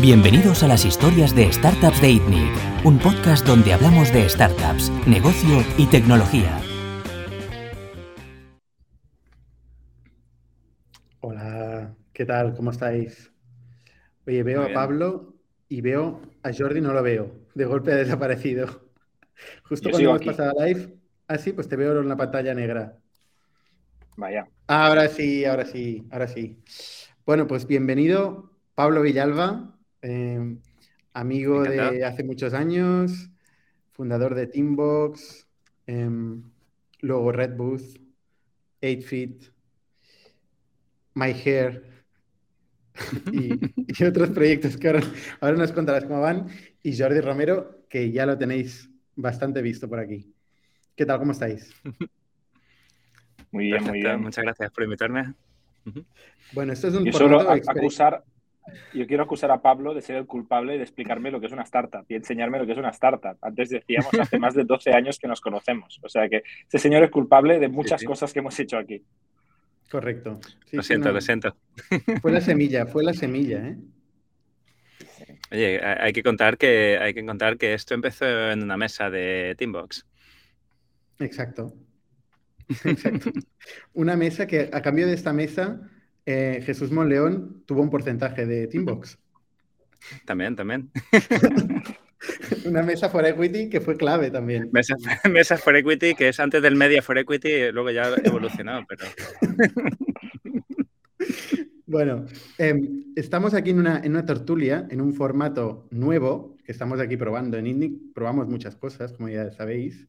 [0.00, 5.62] Bienvenidos a las historias de Startups de ITNIC, un podcast donde hablamos de startups, negocio
[5.76, 6.58] y tecnología.
[11.20, 12.54] Hola, ¿qué tal?
[12.54, 13.30] ¿Cómo estáis?
[14.26, 15.34] Oye, veo a Pablo
[15.68, 17.36] y veo a Jordi, no lo veo.
[17.54, 18.88] De golpe ha desaparecido.
[19.64, 20.96] Justo cuando hemos pasado a live.
[21.28, 22.96] Ah, sí, pues te veo en la pantalla negra.
[24.16, 24.48] Vaya.
[24.66, 26.58] Ahora sí, ahora sí, ahora sí.
[27.26, 30.56] Bueno, pues bienvenido, Pablo Villalba, eh,
[31.12, 33.30] amigo de hace muchos años,
[33.92, 35.46] fundador de Teambox,
[35.86, 36.42] em,
[37.00, 37.98] luego Red Booth,
[38.80, 39.52] 8Fit,
[41.14, 42.04] My Hair
[43.32, 45.02] y, otros proyectos que ahora,
[45.40, 46.46] ahora nos contarás cómo van.
[46.82, 50.32] Y Jordi Romero, que ya lo tenéis bastante visto por aquí.
[50.96, 51.18] ¿Qué tal?
[51.18, 51.74] ¿Cómo estáis?
[53.50, 54.20] Muy bien, muy bien.
[54.20, 55.34] Muchas gracias por invitarme.
[56.52, 58.22] Bueno, esto es un yo solo acusar,
[58.94, 61.62] yo quiero acusar a Pablo de ser el culpable de explicarme lo que es una
[61.62, 63.36] startup y enseñarme lo que es una startup.
[63.40, 65.98] Antes decíamos hace más de 12 años que nos conocemos.
[66.02, 69.02] O sea que ese señor es culpable de muchas cosas que hemos hecho aquí.
[69.90, 70.38] Correcto.
[70.72, 71.56] lo siento, lo siento.
[72.20, 73.76] Fue la semilla, fue la semilla, ¿eh?
[75.52, 79.54] Oye, hay que contar que hay que contar que esto empezó en una mesa de
[79.58, 80.06] Teambox.
[81.18, 81.74] Exacto.
[82.84, 83.32] Exacto.
[83.94, 85.80] Una mesa que a cambio de esta mesa,
[86.30, 89.18] eh, Jesús Monleón tuvo un porcentaje de Teambox.
[90.24, 90.90] También, también.
[92.66, 94.68] Una mesa for equity que fue clave también.
[94.72, 94.94] Mesa,
[95.30, 99.04] mesa for equity que es antes del media for equity y luego ya evolucionado, pero.
[101.86, 107.00] Bueno, em, estamos aquí en una, en una, tertulia, en un formato nuevo que estamos
[107.00, 108.12] aquí probando en INDIC.
[108.14, 110.06] Probamos muchas cosas, como ya sabéis.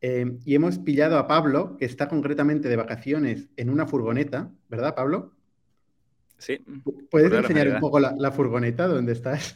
[0.00, 4.94] Em, y hemos pillado a Pablo, que está concretamente de vacaciones en una furgoneta, ¿verdad,
[4.94, 5.34] Pablo?
[6.40, 6.58] Sí.
[7.10, 9.54] ¿Puedes enseñar un poco la, furgoneta donde estás?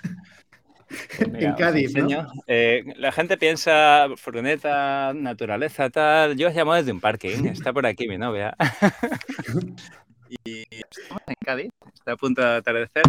[1.19, 2.27] en Cádiz, ¿no?
[2.47, 6.37] Eh, la gente piensa furgoneta, naturaleza, tal.
[6.37, 7.45] Yo os llamo desde un parking.
[7.47, 8.55] Está por aquí mi novia.
[10.45, 11.71] y estamos en Cádiz.
[11.95, 13.05] Está a punto de atardecer.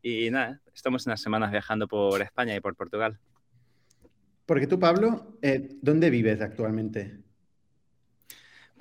[0.00, 3.18] Y nada, estamos unas semanas viajando por España y por Portugal.
[4.46, 7.18] Porque tú, Pablo, eh, ¿dónde vives actualmente?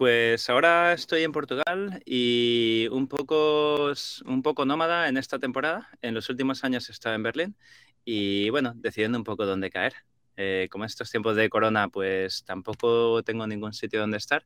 [0.01, 3.93] Pues ahora estoy en Portugal y un poco,
[4.25, 5.89] un poco nómada en esta temporada.
[6.01, 7.55] En los últimos años he estado en Berlín
[8.03, 9.93] y bueno, decidiendo un poco dónde caer.
[10.37, 14.43] Eh, como estos tiempos de corona, pues tampoco tengo ningún sitio donde estar.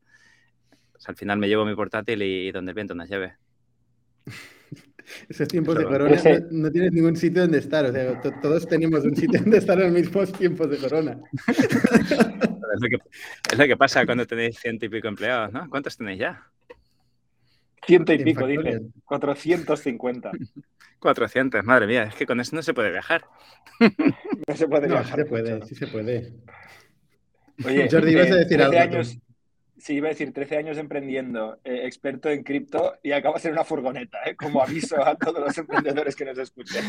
[0.92, 3.38] Pues al final me llevo mi portátil y, donde el viento nos lleve.
[5.30, 6.18] Esos tiempos de corona
[6.52, 7.86] no, tienes ningún sitio donde estar.
[7.86, 11.18] O sea, todos tenemos un sitio donde estar en los mismos tiempos de corona.
[12.74, 15.70] es, lo que, pasa cuando tenéis ciento y pico empleados, ¿no?
[15.70, 16.48] ¿Cuántos tenéis ya?
[17.86, 18.82] Ciento y pico, dile.
[19.06, 20.32] 450.
[21.00, 23.26] 400, madre mía, es que con eso no se puede viajar.
[24.48, 25.16] No se puede viajar.
[25.16, 26.34] Sí se puede, sí se puede.
[27.66, 28.78] Oye, Jordi, ibas a decir algo.
[28.78, 29.18] Años,
[29.78, 33.66] Sí, iba a decir 13 años emprendiendo, eh, experto en cripto y acabas en una
[33.66, 34.36] furgoneta, ¿eh?
[34.36, 36.84] como aviso a todos los emprendedores que nos escuchen.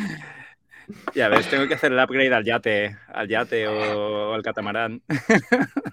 [1.14, 5.02] Ya ves, tengo que hacer el upgrade al yate, al yate o, al catamarán.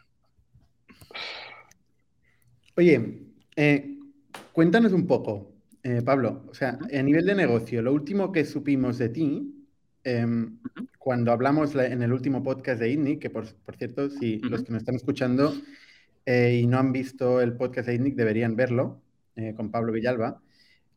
[2.76, 3.22] Oye,
[3.56, 4.00] eh,
[4.52, 5.52] cuéntanos un poco,
[6.06, 9.54] Pablo, o sea, a nivel de negocio, lo último que supimos de ti,
[10.04, 10.58] em,
[11.04, 13.46] cuando hablamos en el último podcast de ITNI, que por,
[13.78, 15.54] cierto, si los que nos están escuchando
[16.26, 19.02] eh, y no han visto el podcast de ITNIC, deberían verlo
[19.36, 20.42] eh, con Pablo Villalba.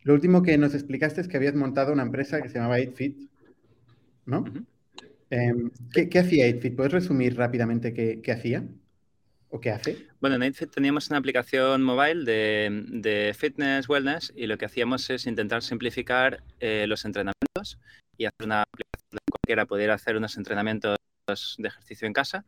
[0.04, 3.28] Lo último que nos explicaste es que habías montado una empresa que se llamaba 8Fit,
[4.26, 4.44] ¿no?
[5.30, 6.76] Em, ¿qué, hacía 8Fit?
[6.76, 8.64] ¿Puedes resumir rápidamente qué, hacía
[9.48, 10.06] o qué hace?
[10.20, 15.26] Bueno, en 8Fit teníamos una aplicación mobile de, fitness, wellness, y lo que hacíamos es
[15.26, 17.78] intentar simplificar eh, los entrenamientos
[18.18, 20.96] y hacer una aplicación donde cualquiera pudiera hacer unos entrenamientos
[21.58, 22.44] de ejercicio en casa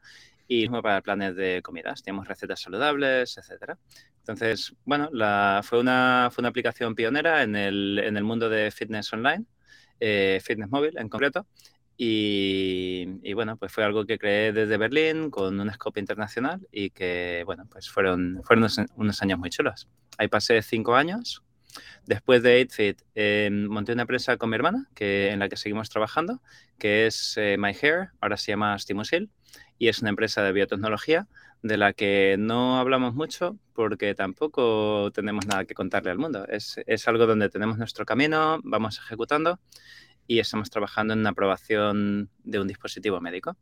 [0.47, 2.03] y para planes de comidas.
[2.03, 3.78] Teníamos recetas saludables, etcétera.
[4.21, 8.71] Entonces, bueno, la, fue, una, fue una aplicación pionera en el, en el mundo de
[8.71, 9.44] fitness online,
[10.01, 11.47] eh, fitness móvil en concreto.
[12.00, 17.43] Y, bueno, pues fue algo que creé desde Berlín con un scope internacional y que,
[17.45, 19.89] bueno, pues fueron, fueron unos, años muy chulos.
[20.17, 21.43] Ahí pasé cinco años.
[22.06, 25.91] Después de 8Fit, eh, monté una empresa con mi hermana que, en la que seguimos
[25.91, 26.41] trabajando,
[26.79, 29.31] que es eh, My Hair, ahora se llama Stimusil
[29.77, 31.27] y es una empresa de biotecnología
[31.62, 36.46] de la que no hablamos mucho porque tampoco tenemos nada que contarle al mundo.
[36.49, 39.60] Es, algo donde tenemos nuestro camino, vamos ejecutando
[40.26, 43.56] y estamos trabajando en una aprobación de un dispositivo médico.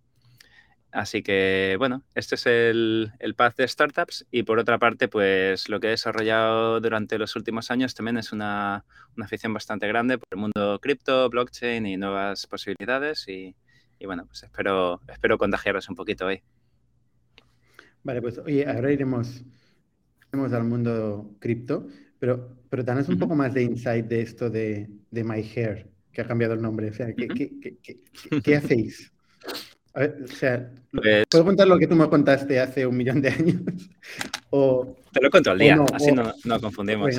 [0.93, 5.69] Así que, bueno, este es el, el path de startups y por otra parte, pues
[5.69, 8.85] lo que he desarrollado durante los últimos años también es una,
[9.23, 13.55] afición bastante grande por el mundo cripto, blockchain y nuevas posibilidades y,
[14.07, 16.43] bueno, pues espero, espero contagiaros un poquito hoy.
[18.07, 19.43] Vale, pues oye, ahora iremos,
[20.29, 21.89] iremos al mundo cripto,
[22.21, 26.21] pero, pero danos un poco más de insight de esto de, de My Hair, que
[26.21, 26.89] ha cambiado el nombre.
[26.89, 27.51] O sea, ¿qué, qué,
[27.83, 27.99] qué,
[28.45, 29.13] qué hacéis?
[29.93, 33.63] o sea, pues ¿puedo contar lo que tú me contaste hace un millón de años?
[34.51, 37.13] o, Te lo cuento al día, así no, no, confundimos.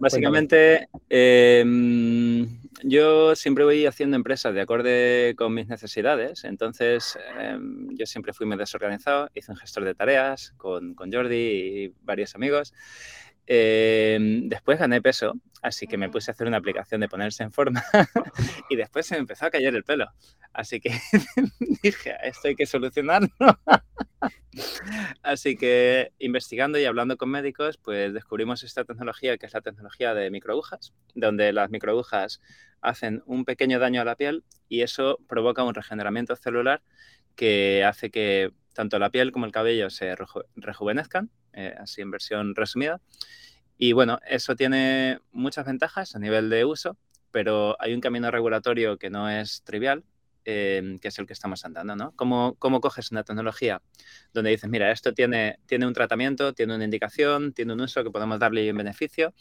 [0.00, 2.48] Básicamente, em,
[2.84, 8.46] yo siempre voy haciendo empresas de acorde con mis necesidades, entonces em, yo siempre fui
[8.46, 12.72] muy desorganizado, hice un gestor de tareas con, con Jordi y varios amigos.
[13.46, 17.52] Em, después gané peso, así que me puse a hacer una aplicación de ponerse en
[17.52, 17.82] forma
[18.68, 20.06] y después se me empezó a caer el pelo.
[20.52, 20.90] Así que
[21.82, 23.30] dije, esto hay que solucionarlo.
[25.22, 30.14] así que investigando y hablando con médicos, pues descubrimos esta tecnología que es la tecnología
[30.14, 32.42] de microagujas, donde las microagujas
[32.80, 36.82] hacen un pequeño daño a la piel y eso provoca un regeneramiento celular
[37.36, 40.16] que hace que tanto la piel como el cabello se
[40.56, 43.00] rejuvenezcan, eh, así en versión resumida.
[43.84, 46.96] Y bueno, eso tiene muchas ventajas a nivel de uso,
[47.32, 50.04] pero hay un camino regulatorio que no es trivial,
[50.44, 52.12] em, que es el que estamos andando, ¿no?
[52.16, 53.82] ¿Cómo, ¿Cómo, coges una tecnología
[54.32, 58.10] donde dices, mira, esto tiene, tiene un tratamiento, tiene una indicación, tiene un uso que
[58.10, 59.34] podemos darle un beneficio,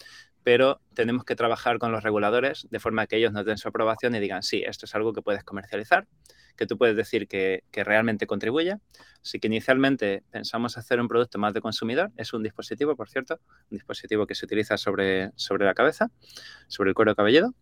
[0.44, 4.16] pero tenemos que trabajar con los reguladores de forma que ellos nos den su aprobación
[4.16, 6.08] y digan, sí, esto es algo que puedes comercializar,
[6.56, 8.78] que tú puedes decir que, realmente contribuye.
[9.22, 12.12] Así que inicialmente pensamos hacer un producto más de consumidor.
[12.18, 13.40] Es un dispositivo, por cierto,
[13.70, 16.10] un dispositivo que se utiliza sobre, sobre la cabeza,
[16.68, 17.54] sobre el cuero cabelludo.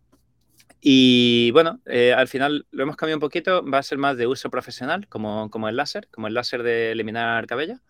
[0.80, 4.26] Y bueno, eh, al final lo hemos cambiado un poquito, va a ser más de
[4.26, 7.80] uso profesional, como, como el láser, como el láser de eliminar cabello,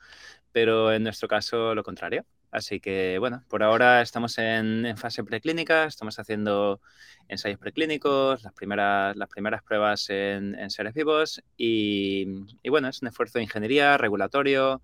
[0.53, 2.25] pero en nuestro caso lo contrario.
[2.51, 6.81] Así que, bueno, por ahora estamos en, fase preclínica, estamos haciendo
[7.29, 12.27] ensayos preclínicos, las primeras, las primeras pruebas en, seres vivos y,
[12.69, 14.83] bueno, es un esfuerzo de ingeniería, regulatorio,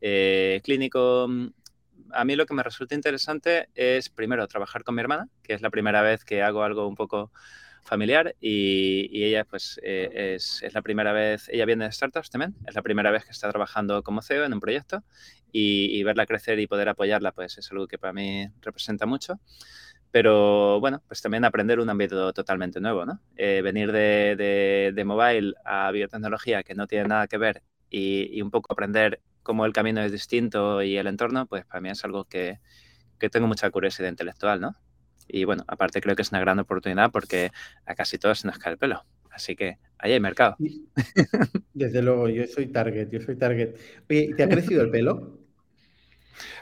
[0.00, 1.28] eh, clínico.
[2.12, 5.62] A mí lo que me resulta interesante es, primero, trabajar con mi hermana, que es
[5.62, 7.30] la primera vez que hago algo un poco
[7.82, 12.74] familiar y, ella pues eh, es, la primera vez, ella viene de startups también, es
[12.74, 15.02] la primera vez que está trabajando como CEO en un proyecto
[15.50, 19.40] y, verla crecer y poder apoyarla pues es algo que para mí representa mucho.
[20.10, 23.20] Pero bueno, pues también aprender un ámbito totalmente nuevo, ¿no?
[23.36, 28.40] Eh, venir de, de, de, mobile a biotecnología que no tiene nada que ver y,
[28.42, 32.04] un poco aprender cómo el camino es distinto y el entorno, pues para mí es
[32.04, 32.58] algo que,
[33.18, 34.76] que tengo mucha curiosidad intelectual, ¿no?
[35.26, 37.50] Y bueno, aparte creo que es una gran oportunidad porque
[37.86, 39.06] a casi todos se nos cae el pelo.
[39.30, 40.56] Así que ahí hay mercado.
[41.72, 43.74] Desde luego, yo soy target, yo soy target.
[44.10, 45.38] Oye, ¿te ha crecido el pelo?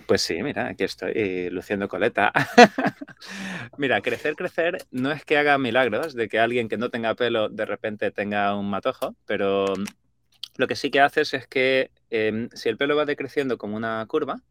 [0.06, 2.32] Pues sí, mira, aquí estoy luciendo coleta.
[3.78, 7.48] mira, crecer, crecer no es que haga milagros de que alguien que no tenga pelo
[7.48, 9.74] de repente tenga un matojo, pero
[10.58, 14.04] lo que sí que haces es que em, si el pelo va decreciendo como una
[14.06, 14.42] curva,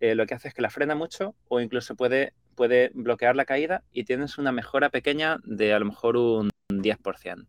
[0.00, 3.46] eh, lo que hace es que la frena mucho o incluso puede puede bloquear la
[3.46, 7.46] caída y tienes una mejora pequeña de a lo mejor un 10%.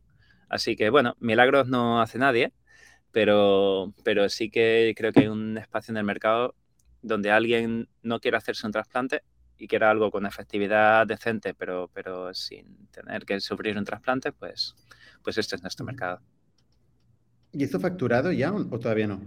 [0.47, 2.53] Así que bueno, milagros no hace nadie,
[3.11, 6.55] pero, pero sí que creo que hay un espacio en el mercado
[7.01, 9.23] donde alguien no quiere hacerse un trasplante
[9.57, 14.75] y quiera algo con efectividad decente, pero, pero sin tener que sufrir un trasplante, pues,
[15.23, 16.21] pues este es nuestro mercado.
[17.53, 19.22] ¿Y esto facturado ya o todavía no?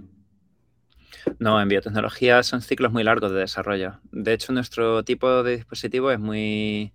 [1.39, 4.01] No, en biotecnología son ciclos muy largos de desarrollo.
[4.13, 6.93] De hecho, nuestro tipo de dispositivo es muy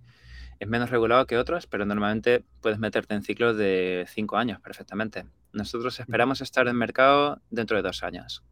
[0.60, 5.26] es menos regulado que otros, pero normalmente puedes meterte en ciclos de cinco años perfectamente.
[5.54, 8.44] Nosotros esperamos estar en mercado dentro de dos años.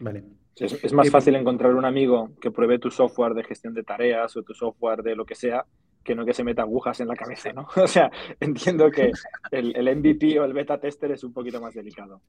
[0.00, 0.24] Vale.
[0.56, 4.42] Es, más fácil encontrar un amigo que pruebe tu software de gestión de tareas o
[4.42, 5.66] tu software de lo que sea
[6.06, 7.68] que no que se meta agujas en la cabeza, ¿no?
[7.76, 8.10] O sea,
[8.40, 9.10] entiendo que
[9.50, 12.22] el, el MVP o el beta tester es un poquito más delicado.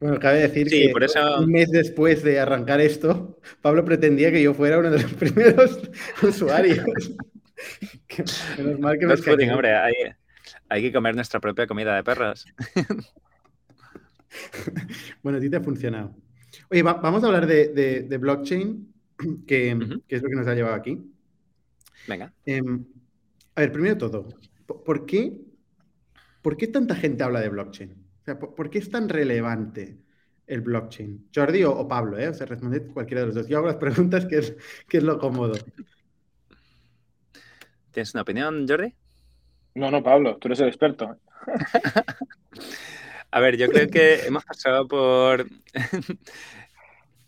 [0.00, 0.92] Bueno, cabe decir que
[1.40, 5.90] un mes después de arrancar esto, Pablo pretendía que yo fuera uno de los primeros
[6.22, 6.84] usuarios.
[8.58, 9.94] Menos mal que me pudding, hombre, hay,
[10.68, 12.46] hay, que comer nuestra propia comida de perros.
[15.22, 16.14] bueno, a ti te ha funcionado.
[16.70, 17.68] Oye, vamos a hablar de,
[18.02, 18.94] de, blockchain,
[19.46, 21.02] que, que, es lo que nos ha llevado aquí.
[22.08, 22.32] Venga.
[22.46, 22.84] Em,
[23.54, 24.28] a ver, primero todo,
[24.66, 25.36] ¿por qué,
[26.42, 28.08] ¿por qué tanta gente habla de blockchain?
[28.34, 29.98] ¿por qué es tan relevante
[30.46, 31.30] el blockchain?
[31.34, 32.28] Jordi o, Pablo, ¿eh?
[32.28, 33.48] O sea, responded cualquiera de los dos.
[33.48, 34.56] Yo hago las preguntas que es,
[34.88, 35.54] que es lo cómodo.
[37.90, 38.94] ¿Tienes una opinión, Jordi?
[39.74, 41.18] No, no, Pablo, tú eres el experto.
[43.30, 45.46] A ver, yo creo que hemos pasado por...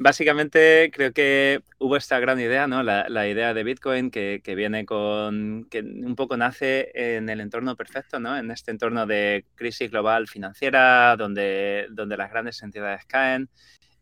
[0.03, 2.83] Básicamente creo que hubo esta gran idea, ¿no?
[2.83, 8.19] La, idea de Bitcoin que, viene con, que un poco nace en el entorno perfecto,
[8.19, 8.35] ¿no?
[8.35, 13.51] En este entorno de crisis global financiera, donde, donde las grandes entidades caen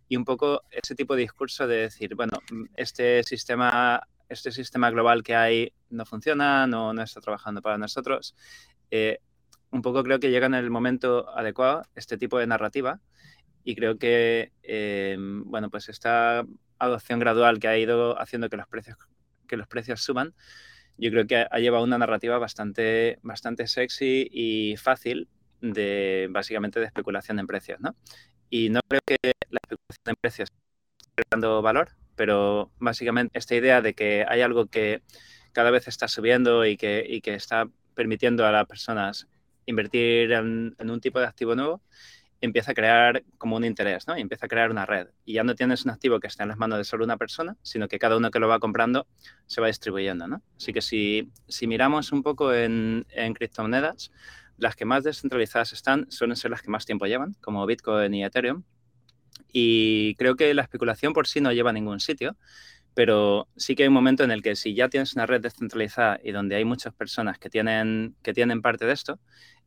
[0.08, 2.38] y un poco ese tipo de discurso de decir, bueno,
[2.76, 8.36] este sistema, este sistema global que hay no funciona, no, no está trabajando para nosotros.
[8.92, 9.18] Eh,
[9.72, 13.00] un poco creo que llega en el momento adecuado este tipo de narrativa
[13.68, 16.42] y creo que, em, bueno, pues esta
[16.78, 18.96] adopción gradual que ha ido haciendo que los precios,
[19.46, 20.32] que los precios suban,
[20.96, 25.28] yo creo que ha llevado una narrativa bastante, bastante sexy y fácil
[25.60, 27.94] de, básicamente, de especulación en precios, ¿no?
[28.48, 29.18] Y no creo que
[29.50, 30.48] la especulación en precios
[31.10, 35.02] esté dando valor, pero básicamente esta idea de que hay algo que
[35.52, 39.28] cada vez está subiendo y que, y que está permitiendo a las personas
[39.68, 41.82] invertir en, un tipo de activo nuevo,
[42.40, 44.16] empieza a crear como un interés, ¿no?
[44.16, 45.08] Y empieza a crear una red.
[45.24, 47.56] Y ya no tienes un activo que está en las manos de solo una persona,
[47.62, 49.06] sino que cada uno que lo va comprando
[49.46, 50.42] se va distribuyendo, ¿no?
[50.56, 54.12] Así que si, si miramos un poco en, en criptomonedas,
[54.56, 58.24] las que más descentralizadas están suelen ser las que más tiempo llevan, como Bitcoin y
[58.24, 58.64] Ethereum.
[59.52, 62.36] Y creo que la especulación por sí no lleva a ningún sitio,
[62.98, 66.18] pero sí que hay un momento en el que si ya tienes una red descentralizada
[66.20, 69.20] y donde hay muchas personas que tienen, que tienen parte de esto,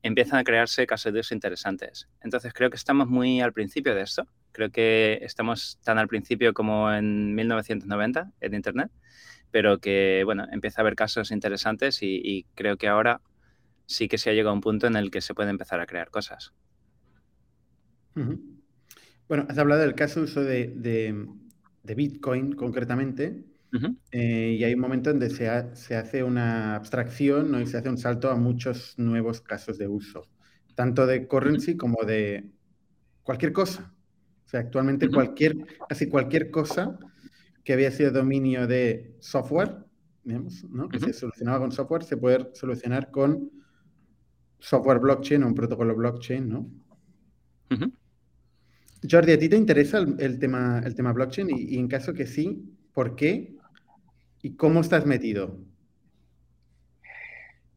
[0.03, 2.09] empiezan a crearse uso interesantes.
[2.21, 4.27] Entonces creo que estamos muy al principio de esto.
[4.51, 8.91] Creo que estamos tan al principio como en 1990 en Internet,
[9.49, 13.21] pero que, bueno, empieza a haber casos interesantes y, creo que ahora
[13.85, 15.85] sí que se ha llegado a un punto en el que se puede empezar a
[15.85, 16.51] crear cosas.
[18.13, 20.73] Bueno, has hablado del caso uso de
[21.83, 23.43] Bitcoin concretamente,
[24.11, 27.61] eh, y hay un momento donde se, se, hace una abstracción ¿no?
[27.61, 30.27] y se hace un salto a muchos nuevos casos de uso,
[30.75, 32.51] tanto de currency como de
[33.23, 33.93] cualquier cosa.
[34.45, 35.55] O sea, actualmente cualquier,
[35.87, 36.99] casi cualquier cosa
[37.63, 39.85] que había sido dominio de software,
[40.23, 40.89] digamos, ¿no?
[40.89, 43.49] que se solucionaba con software, se puede solucionar con
[44.59, 46.69] software blockchain o un protocolo blockchain, ¿no?
[49.09, 51.49] Jordi, ¿a ti te interesa el, tema, el tema blockchain?
[51.49, 53.55] Y, en caso que sí, ¿por qué?
[54.41, 55.57] ¿Y cómo estás metido?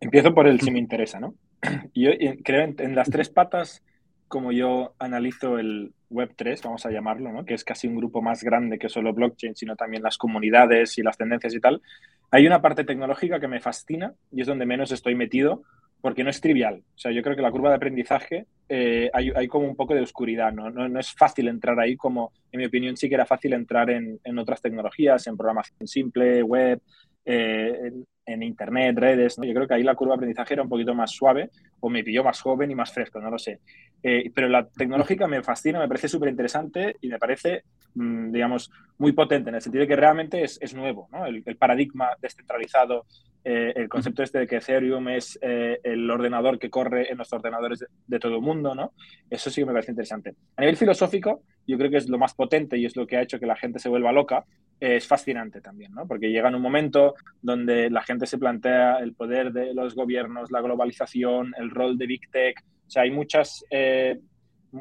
[0.01, 1.35] Empiezo por el si me interesa, ¿no?
[1.95, 2.11] Yo
[2.45, 3.83] creo en, las tres patas,
[4.29, 7.45] como yo analizo el Web3, vamos a llamarlo, ¿no?
[7.45, 11.03] que es casi un grupo más grande que solo blockchain, sino también las comunidades y
[11.03, 11.83] las tendencias y tal,
[12.31, 15.63] hay una parte tecnológica que me fascina y es donde menos estoy metido,
[16.05, 16.85] porque no es trivial.
[16.87, 20.03] O sea, yo creo que la curva de aprendizaje eh, hay, como un poco de
[20.03, 20.69] oscuridad, ¿no?
[20.69, 21.01] ¿no?
[21.01, 24.39] es fácil entrar ahí como, en mi opinión, sí que era fácil entrar en, en
[24.39, 26.79] otras tecnologías, en programación simple, web,
[27.25, 27.93] eh,
[28.27, 29.39] en, Internet, redes.
[29.39, 29.45] ¿no?
[29.45, 31.51] Yo creo que ahí la curva de aprendizaje era un poquito más suave
[31.81, 33.61] o me pilló más joven y más fresco, no lo sé.
[34.03, 37.65] Eh, pero la tecnológica me fascina, me parece súper interesante y me parece,
[37.95, 41.27] mm, digamos, muy potente en el sentido de que realmente es, es nuevo, ¿no?
[41.27, 43.05] el, el, paradigma descentralizado
[43.47, 47.31] eh, el concepto este de que Ethereum es eh, el ordenador que corre en los
[47.31, 48.95] ordenadores de, todo el mundo, ¿no?
[49.29, 50.35] Eso sí que me parece interesante.
[50.57, 53.23] A nivel filosófico, yo creo que es lo más potente y es lo que ha
[53.23, 54.47] hecho que la gente se vuelva loca.
[54.85, 56.07] Es fascinante también, ¿no?
[56.07, 60.51] Porque llega en un momento donde la gente se plantea el poder de los gobiernos,
[60.51, 62.63] la globalización, el rol de Big Tech.
[62.87, 64.21] O sea, hay muchas, eh,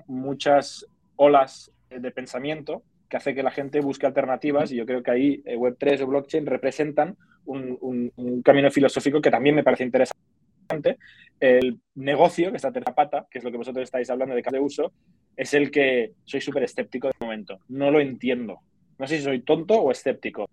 [0.08, 5.12] muchas olas de pensamiento que hace que la gente busque alternativas y yo creo que
[5.12, 10.98] ahí Web3 o blockchain representan un, camino filosófico que también me parece interesante.
[11.40, 14.56] El negocio, que está tercera pata, que es lo que vosotros estáis hablando de caso
[14.56, 14.94] de uso,
[15.38, 17.60] es el que soy súper escéptico de momento.
[17.70, 18.60] No lo entiendo.
[18.98, 20.50] No sé si soy tonto o escéptico.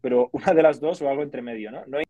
[0.00, 1.84] Pero una de las dos o algo entre medio, ¿no?
[1.86, 2.04] no hay...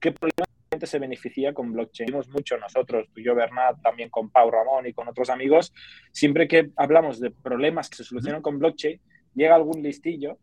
[0.00, 0.46] ¿Qué problema
[0.84, 2.08] se beneficia con blockchain?
[2.08, 5.72] Vimos mucho nosotros, tú y yo, Bernat, también con Pau Ramón y con otros amigos.
[6.12, 9.00] Siempre que hablamos de problemas que se solucionan con blockchain,
[9.34, 10.38] llega algún listillo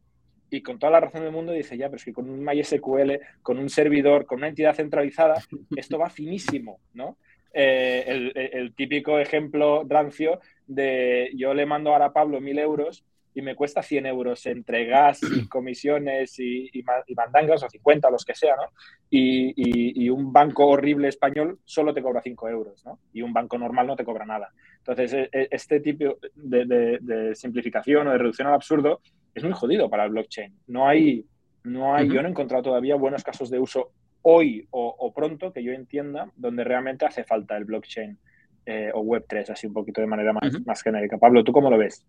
[0.50, 3.20] y con toda la razón del mundo dice, ya, pero es que con un MySQL,
[3.42, 5.42] con un servidor, con una entidad centralizada,
[5.76, 7.18] esto va finísimo, ¿no?
[7.56, 13.06] Eh, el, típico ejemplo rancio de yo le mando ahora a Pablo mil euros
[13.36, 16.84] y me cuesta 100 euros entre gas y comisiones y, y,
[17.16, 18.72] mandangas, o 50, los que sea, ¿no?
[19.10, 23.00] Y, un banco horrible español solo te cobra 5 euros, ¿no?
[23.14, 24.52] Y un banco normal no te cobra nada.
[24.78, 29.02] Entonces, e, e, este tipo de, simplificación o de reducción al absurdo
[29.34, 30.54] es muy jodido para el blockchain.
[30.68, 31.26] No hay,
[31.64, 33.92] no hay, yo no he encontrado todavía buenos casos de uso
[34.24, 38.18] hoy o, pronto que yo entienda donde realmente hace falta el blockchain
[38.66, 41.18] eh, o Web3, así un poquito de manera más, más genérica.
[41.18, 42.06] Pablo, ¿tú cómo lo ves?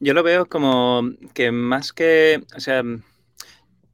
[0.00, 2.82] Yo lo veo como que más que, o sea,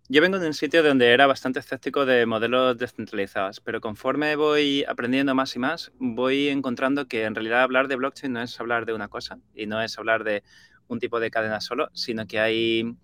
[0.09, 4.85] yo vengo de un sitio donde era bastante escéptico de modelos descentralizados, pero conforme voy
[4.89, 8.87] aprendiendo más y más, voy encontrando que en realidad hablar de blockchain no es hablar
[8.87, 10.43] de una cosa y no es hablar de
[10.89, 12.97] un tipo de cadena solo, sino que hay,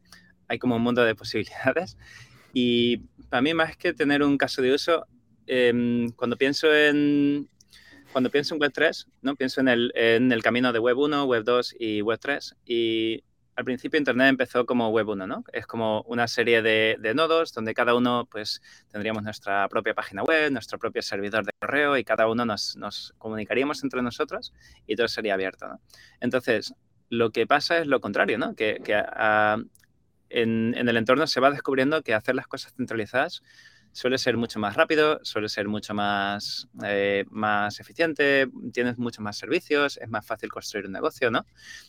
[0.48, 1.96] hay como un mundo de posibilidades.
[2.52, 5.06] Y para mí, más que tener un caso de uso,
[5.46, 7.48] em, cuando pienso en
[8.12, 9.36] cuando pienso en Web3, ¿no?
[9.36, 13.22] pienso en el, en el camino de Web 1, Web 2 y Web 3 y
[13.56, 15.44] al principio Internet empezó como Web 1, ¿no?
[15.52, 20.52] Es como una serie de, nodos donde cada uno, pues, tendríamos nuestra propia página web,
[20.52, 24.52] nuestro propio servidor de correo y cada uno nos, comunicaríamos entre nosotros
[24.86, 25.80] y todo sería abierto, ¿no?
[26.20, 26.74] Entonces,
[27.08, 28.54] lo que pasa es lo contrario, ¿no?
[28.54, 28.78] Que,
[30.30, 33.42] en, el entorno se va descubriendo que hacer las cosas centralizadas
[33.96, 39.38] suele ser mucho más rápido, suele ser mucho más, eh, más eficiente, tienes muchos más
[39.38, 41.46] servicios, es más fácil construir un negocio, ¿no?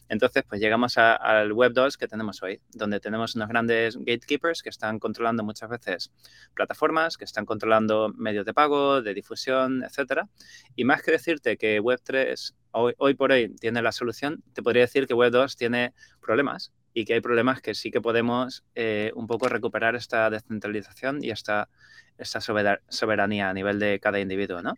[0.07, 4.69] Entonces, pues llegamos al Web 2 que tenemos hoy, donde tenemos unos grandes gatekeepers que
[4.69, 6.13] están controlando muchas veces
[6.53, 10.29] plataformas, que están controlando medios de pago, de difusión, etcétera.
[10.77, 14.63] Y más que decirte que Web 3 hoy, hoy por hoy tiene la solución, te
[14.63, 18.63] podría decir que Web 2 tiene problemas y que hay problemas que sí que podemos
[18.73, 21.69] eh, un poco recuperar esta descentralización y esta,
[22.17, 24.73] esta soberanía a nivel de cada individuo, ¿no?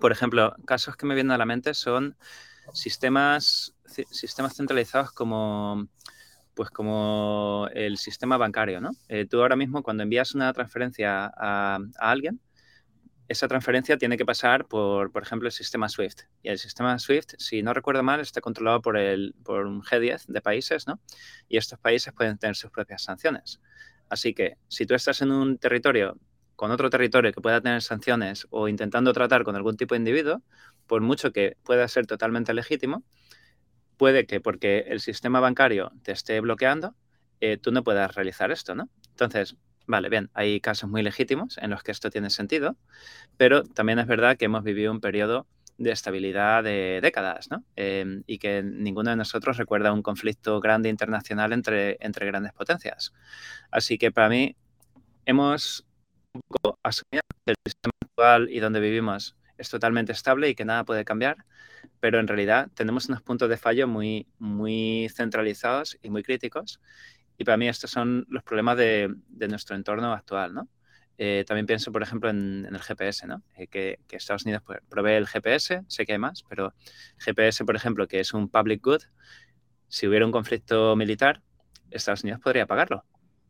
[0.00, 2.16] Por ejemplo, casos que me vienen a la mente son
[2.72, 3.74] sistemas,
[4.10, 5.86] sistemas centralizados como,
[6.54, 8.92] pues como el sistema bancario, ¿no?
[9.08, 12.40] Eh, tú ahora mismo cuando envías una transferencia a, a alguien,
[13.28, 16.22] esa transferencia tiene que pasar por, por ejemplo, el sistema SWIFT.
[16.42, 20.26] Y el sistema SWIFT, si no recuerdo mal, está controlado por, el, por un G10
[20.26, 21.00] de países, ¿no?
[21.48, 23.60] Y estos países pueden tener sus propias sanciones.
[24.08, 26.18] Así que si tú estás en un territorio
[26.56, 30.42] con otro territorio que pueda tener sanciones o intentando tratar con algún tipo de individuo,
[30.86, 33.02] por mucho que pueda ser totalmente legítimo,
[33.96, 36.94] puede que porque el sistema bancario te esté bloqueando,
[37.40, 38.88] eh, tú no puedas realizar esto, ¿no?
[39.10, 42.76] Entonces, Vale, bien, hay casos muy legítimos en los que esto tiene sentido,
[43.36, 45.46] pero también es verdad que hemos vivido un periodo
[45.78, 47.64] de estabilidad de décadas, ¿no?
[47.76, 53.12] Em, y que ninguno de nosotros recuerda un conflicto grande internacional entre, entre grandes potencias.
[53.70, 54.56] Así que para mí
[55.26, 55.84] hemos
[56.34, 60.64] un poco asumido que el sistema actual y donde vivimos es totalmente estable y que
[60.64, 61.38] nada puede cambiar,
[62.00, 66.80] pero en realidad tenemos unos puntos de fallo muy, muy centralizados y muy críticos
[67.36, 69.14] y para mí estos son los problemas de,
[69.48, 70.68] nuestro entorno actual, ¿no?
[71.16, 73.42] Eh, también pienso, por ejemplo, en, el GPS, ¿no?
[73.56, 76.74] Eh, que, Estados Unidos pues, provee el GPS, sé que hay más, pero
[77.18, 79.02] GPS, por ejemplo, que es un public good,
[79.88, 81.40] si hubiera un conflicto militar,
[81.90, 83.04] Estados Unidos podría pagarlo.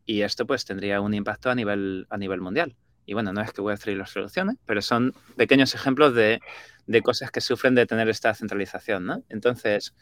[0.05, 2.75] Y esto pues tendría un impacto a nivel, a nivel mundial.
[3.07, 6.39] Y bueno, no es que Web3 lo solucione, pero son pequeños ejemplos de,
[6.85, 9.23] de cosas que sufren de tener esta centralización, ¿no?
[9.29, 9.95] Entonces,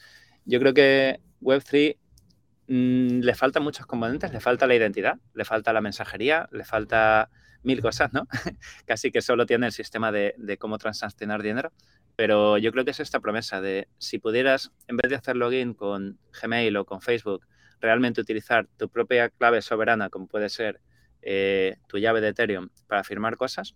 [0.46, 1.98] yo creo que Web3
[2.68, 7.30] Mm, le faltan muchos componentes, le falta la identidad, le falta la mensajería, le falta
[7.64, 8.28] mil cosas, ¿no?
[8.86, 11.72] Casi que solo tiene el sistema de, cómo transaccionar dinero.
[12.16, 15.74] Pero yo creo que es esta promesa de si pudieras, en vez de hacer login
[15.74, 17.46] con Gmail o con Facebook,
[17.82, 20.80] realmente utilizar tu propia clave soberana, como puede ser
[21.22, 23.76] eh, tu llave de Ethereum, para firmar cosas,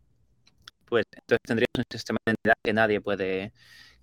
[0.85, 3.53] pues entonces tendrías un sistema de identidad que nadie puede,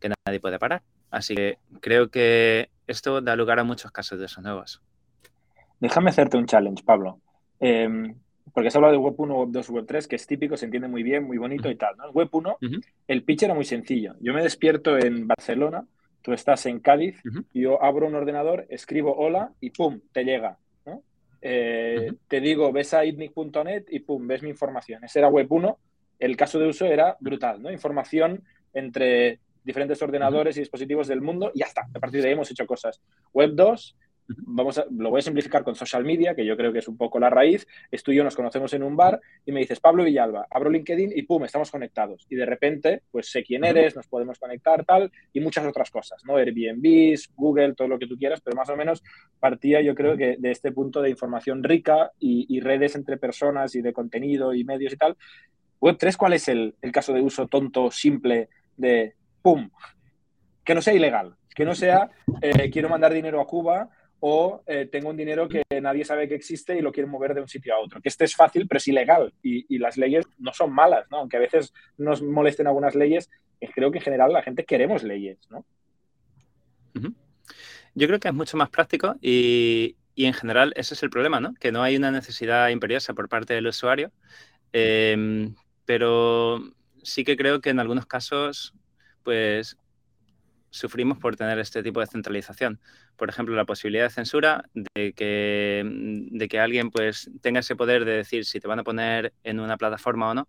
[0.01, 0.83] que nadie puede parar.
[1.11, 4.83] Así que creo que esto da lugar a muchos casos de esos nuevos.
[5.81, 7.21] Déjame hacerte un challenge, Pablo.
[7.61, 8.15] Em,
[8.53, 10.89] porque has hablado de Web 1, Web 2, Web 3, que es típico, se entiende
[10.89, 11.97] muy bien, muy bonito y tal.
[11.97, 12.11] ¿no?
[12.11, 12.59] Web 1,
[13.09, 14.15] el pitch era muy sencillo.
[14.21, 15.85] Yo me despierto en Barcelona,
[16.23, 17.21] tú estás en Cádiz,
[17.53, 20.59] yo abro un ordenador, escribo hola y pum, te llega.
[21.47, 25.05] Eh, te digo, ves a itnic.net y pum, ves mi información.
[25.05, 25.79] Ese era Web 1.
[26.19, 27.71] El caso de uso era brutal, ¿no?
[27.71, 31.89] Información entre diferentes ordenadores y dispositivos del mundo y ya está.
[31.93, 33.01] A partir de ahí hemos hecho cosas.
[33.33, 33.97] Web 2,
[34.29, 36.97] vamos a, lo voy a simplificar con social media, que yo creo que es un
[36.97, 37.67] poco la raíz.
[37.91, 40.71] Es tú y yo nos conocemos en un bar y me dices, Pablo Villalba, abro
[40.71, 42.27] LinkedIn y pum, estamos conectados.
[42.29, 46.23] Y de repente, pues sé quién eres, nos podemos conectar, tal, y muchas otras cosas,
[46.25, 46.37] ¿no?
[46.37, 49.03] Airbnb, Google, todo lo que tú quieras, pero más o menos
[49.39, 53.83] partía yo creo que de este punto de información rica y, redes entre personas y
[53.83, 55.17] de contenido y medios y tal.
[55.81, 59.15] Web 3, ¿cuál es el, el caso de uso tonto, simple de
[59.45, 59.69] ¡pum!
[60.65, 64.89] Que no sea ilegal, que no sea eh, quiero mandar dinero a Cuba o eh,
[64.91, 67.75] tengo un dinero que nadie sabe que existe y lo quiero mover de un sitio
[67.75, 68.01] a otro.
[68.01, 71.19] Que este es fácil, pero es ilegal y, las leyes no son malas, ¿no?
[71.19, 73.31] Aunque a veces nos molesten algunas leyes,
[73.61, 75.67] eh, creo que en general la gente queremos leyes, ¿no?
[77.95, 81.53] Yo creo que es mucho más práctico y, en general ese es el problema, ¿no?
[81.61, 84.11] Que no hay una necesidad imperiosa por parte del usuario,
[85.85, 86.63] pero
[87.03, 88.75] sí que creo que en algunos casos
[89.25, 89.77] pues
[90.75, 92.81] sufrimos por tener este tipo de centralización.
[93.17, 98.05] Por ejemplo, la posibilidad de censura de que, de que alguien pues, tenga ese poder
[98.05, 100.49] de decir si te van a poner en una plataforma o no.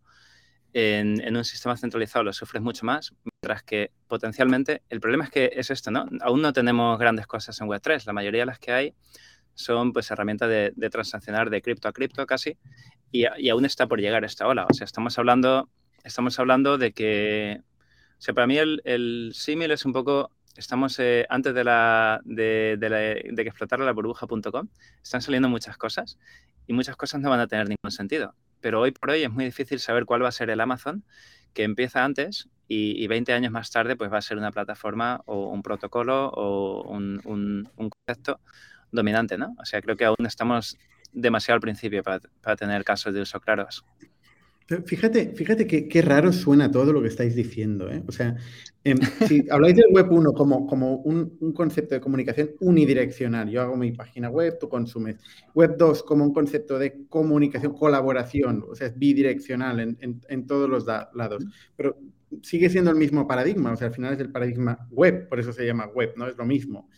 [0.74, 5.52] En, un sistema centralizado lo sufres mucho más, mientras que potencialmente el problema es que
[5.54, 6.06] es esto, ¿no?
[6.22, 8.06] Aún no tenemos grandes cosas en Web3.
[8.06, 8.94] La mayoría de las que hay
[9.54, 12.58] son pues herramientas de, transaccionar de cripto a cripto casi
[13.12, 14.66] y, y, aún está por llegar esta ola.
[14.70, 15.70] O sea, estamos hablando,
[16.04, 17.62] estamos hablando de que
[18.26, 22.76] sea, para mí el, el símil es un poco, estamos eh, antes de, la, de,
[22.80, 24.68] de, la, de que explotara la burbuja.com,
[25.04, 26.18] están saliendo muchas cosas
[26.66, 28.34] y muchas cosas no van a tener ningún sentido.
[28.62, 31.04] Pero hoy por hoy es muy difícil saber cuál va a ser el Amazon
[31.54, 35.22] que empieza antes y, y 20 años más tarde pues va a ser una plataforma
[35.26, 38.40] o un protocolo o un, un, un concepto
[38.92, 39.56] dominante, ¿no?
[39.60, 40.78] O sea, creo que aún estamos
[41.14, 43.86] demasiado al principio para, para tener casos de uso claros.
[44.86, 47.88] Fíjate, fíjate qué, qué, raro suena todo lo que estáis diciendo.
[47.91, 48.04] ¿eh?
[48.08, 48.36] O sea,
[48.84, 48.95] eh,
[49.28, 53.78] si habláis del Web 1 como, como un, un, concepto de comunicación unidireccional, yo hago
[53.78, 55.17] mi página web, tú consumes.
[55.54, 60.47] Web 2 como un concepto de comunicación, colaboración, o sea, es bidireccional en, en, en
[60.47, 61.45] todos los lados.
[61.75, 61.99] Pero
[62.41, 65.54] sigue siendo el mismo paradigma, o sea, al final es el paradigma web, por eso
[65.54, 66.28] se llama web, ¿no?
[66.28, 66.89] Es lo mismo.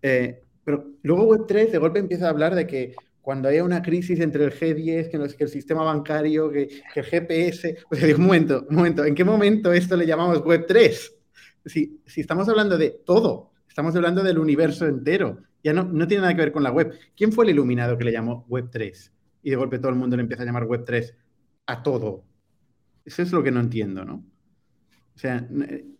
[0.00, 3.80] Eh, pero luego Web 3 de golpe empieza a hablar de que cuando haya una
[3.80, 8.66] crisis entre el G10, que, el sistema bancario, que, el GPS, o sea, un momento,
[8.68, 11.14] un momento, ¿en qué momento esto le llamamos Web 3?
[11.64, 16.34] Si, estamos hablando de todo, estamos hablando del universo entero, ya no, no tiene nada
[16.34, 16.98] que ver con la web.
[17.16, 19.12] ¿Quién fue el iluminado que le llamó Web 3?
[19.44, 21.14] Y de golpe todo el mundo le empieza a llamar Web 3
[21.66, 22.24] a todo.
[23.04, 24.24] Eso es lo que no entiendo, ¿no?
[25.14, 25.46] O sea,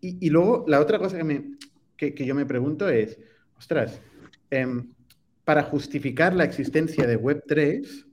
[0.01, 1.57] y, y luego la otra cosa que, me,
[1.97, 3.21] que, que, yo me pregunto es,
[3.57, 4.01] ostras,
[4.51, 4.67] eh,
[5.53, 8.07] para justificar la existencia de Web3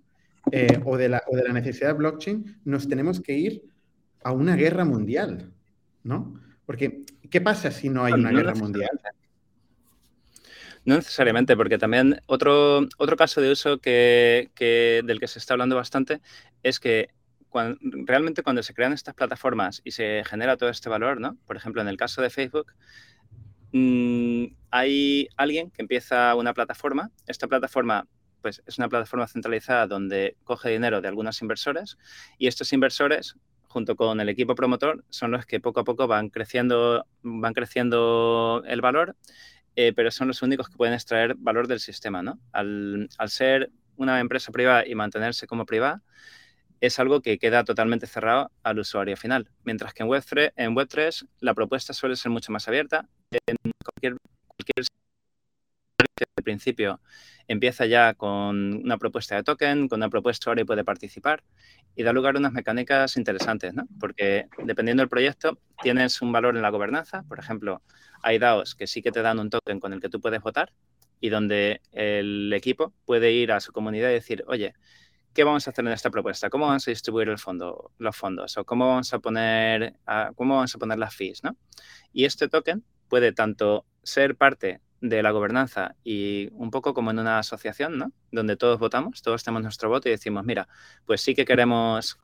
[0.51, 3.63] eh, o, de la, o de la necesidad de blockchain, nos tenemos que ir
[4.21, 5.49] a una guerra mundial,
[6.03, 6.37] ¿no?
[6.65, 8.89] Porque, ¿qué pasa si no hay una no guerra mundial?
[10.83, 15.53] No necesariamente, porque también otro, otro caso de uso que, que, del que se está
[15.53, 16.19] hablando bastante
[16.61, 17.07] es que
[17.47, 21.37] cuando, realmente cuando se crean estas plataformas y se genera todo este valor, ¿no?
[21.47, 22.73] Por ejemplo, en el caso de Facebook,
[23.71, 27.11] mmm, hay alguien que empieza una plataforma.
[27.27, 28.07] Esta plataforma
[28.41, 31.97] pues, es una plataforma centralizada donde coge dinero de algunos inversores
[32.37, 33.35] y estos inversores,
[33.67, 38.63] junto con el equipo promotor, son los que poco a poco van creciendo, van creciendo
[38.65, 39.15] el valor,
[39.75, 42.23] eh, pero son los únicos que pueden extraer valor del sistema.
[42.23, 42.39] ¿no?
[42.51, 46.01] Al ser una empresa privada y mantenerse como privada,
[46.81, 49.49] es algo que queda totalmente cerrado al usuario final.
[49.63, 53.07] Mientras que en Web3, en Web3 la propuesta suele ser mucho más abierta.
[53.31, 54.85] En cualquier, cualquier
[56.37, 57.01] al principio
[57.47, 61.43] empieza ya con una propuesta de token, con una propuesta ahora y puede participar
[61.95, 63.87] y da lugar a unas mecánicas interesantes, ¿no?
[63.99, 67.23] Porque dependiendo del proyecto tienes un valor en la gobernanza.
[67.23, 67.81] Por ejemplo,
[68.21, 70.71] hay DAOs que sí que te dan un token con el que tú puedes votar
[71.19, 74.73] y donde el equipo puede ir a su comunidad y decir, oye,
[75.33, 76.49] ¿qué vamos a hacer en esta propuesta?
[76.49, 78.57] ¿Cómo vamos a distribuir el fondo, los fondos?
[78.57, 81.43] ¿O cómo vamos a poner, uh, cómo vamos a poner las fees?
[81.43, 81.55] ¿no?
[82.13, 87.19] Y este token puede tanto ser parte de la gobernanza y un poco como en
[87.19, 88.11] una asociación, ¿no?
[88.31, 90.67] Donde todos votamos, todos tenemos nuestro voto y decimos, mira,
[91.05, 92.19] pues sí que queremos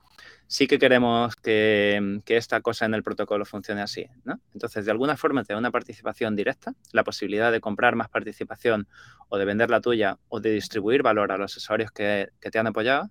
[0.48, 4.08] sí que queremos que, que, esta cosa en el protocolo funcione así.
[4.24, 4.40] ¿no?
[4.54, 8.88] Entonces, de alguna forma te da una participación directa, la posibilidad de comprar más participación
[9.30, 12.60] o de vender la tuya o de distribuir valor a los usuarios que, que te
[12.60, 13.10] han apoyado.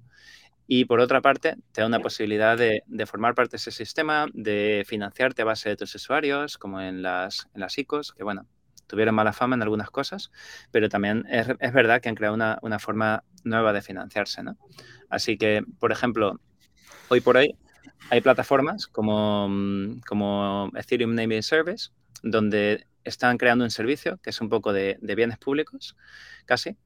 [0.67, 4.27] Y por otra parte, te da una posibilidad de, de, formar parte de ese sistema,
[4.33, 8.47] de financiarte a base de tus usuarios, como en las, en las ICOs, que bueno,
[8.87, 10.31] tuvieron mala fama en algunas cosas,
[10.71, 14.43] pero también es, es verdad que han creado una, una forma nueva de financiarse.
[14.43, 14.57] ¿no?
[15.11, 16.41] Así que, por ejemplo,
[17.09, 17.57] hoy por hoy
[18.11, 19.49] hay plataformas como,
[20.07, 21.91] como Ethereum Naming Service,
[22.23, 25.97] donde están creando un servicio que es un poco de, de, bienes públicos,
[26.47, 26.77] casi,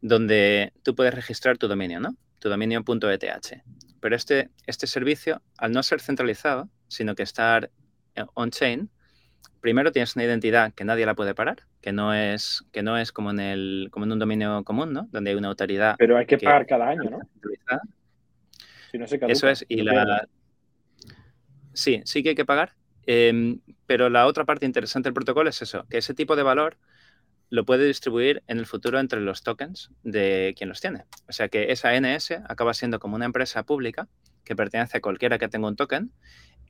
[0.00, 2.16] donde tú puedes registrar tu dominio, ¿no?
[2.38, 3.62] Tu dominio.eth.
[4.00, 7.70] Pero este, este servicio, al no ser centralizado, sino que estar
[8.34, 8.90] on-chain,
[9.60, 13.12] primero tienes una identidad que nadie la puede parar, que no es, que no es
[13.12, 15.08] como, en el, como en un dominio común, ¿no?
[15.12, 15.94] Donde hay una autoridad.
[15.98, 17.20] Pero hay que, que pagar cada año, ¿no?
[18.92, 20.28] Si no se caduca, Eso es, y la...
[21.72, 22.74] Sí, sí que hay que pagar,
[23.06, 26.76] eh, pero la otra parte interesante del protocolo es eso, que ese tipo de valor
[27.52, 31.04] lo puede distribuir en el futuro entre los tokens de quien los tiene.
[31.28, 34.08] O sea que esa NS acaba siendo como una empresa pública
[34.42, 36.12] que pertenece a cualquiera que tenga un token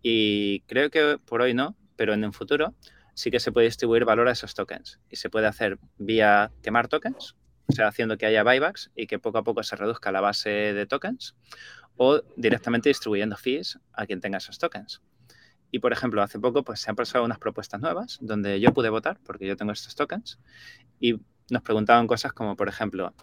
[0.02, 2.74] y creo que por hoy no, pero en un futuro
[3.14, 6.88] sí que se puede distribuir valor a esos tokens y se puede hacer vía quemar
[6.88, 7.36] tokens,
[7.68, 10.50] o sea, haciendo que haya buybacks y que poco a poco se reduzca la base
[10.50, 11.36] de tokens
[12.04, 15.00] o directamente distribuyendo fees a quien tenga esos tokens.
[15.70, 18.88] Y, por ejemplo, hace poco pues, se han pasado unas propuestas nuevas donde yo pude
[18.88, 20.40] votar porque yo tengo estos tokens
[20.98, 23.14] y nos preguntaban cosas como, por ejemplo,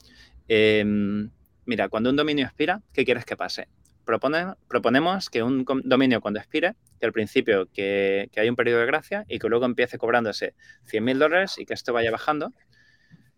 [0.47, 1.29] em,
[1.65, 3.67] mira, cuando un dominio expira, ¿qué quieres que pase?
[4.67, 8.87] proponemos que un dominio cuando expire, que al principio que, que hay un periodo de
[8.87, 10.55] gracia y que luego empiece cobrándose
[10.89, 12.51] 100.000 dólares y que esto vaya bajando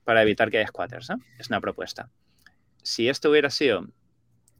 [0.05, 1.09] para evitar que haya squatters.
[1.39, 2.09] Es una propuesta.
[2.83, 3.87] Si esto hubiera sido...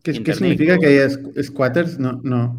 [0.04, 1.10] ¿Qué, significa que haya
[1.42, 2.00] squatters?
[2.00, 2.58] No, no,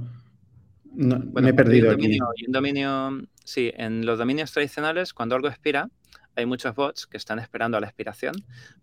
[0.94, 2.18] no me he perdido aquí.
[2.46, 5.88] un dominio, sí, en los dominios tradicionales, cuando algo expira,
[6.36, 8.34] hay muchos bots que están esperando a la expiración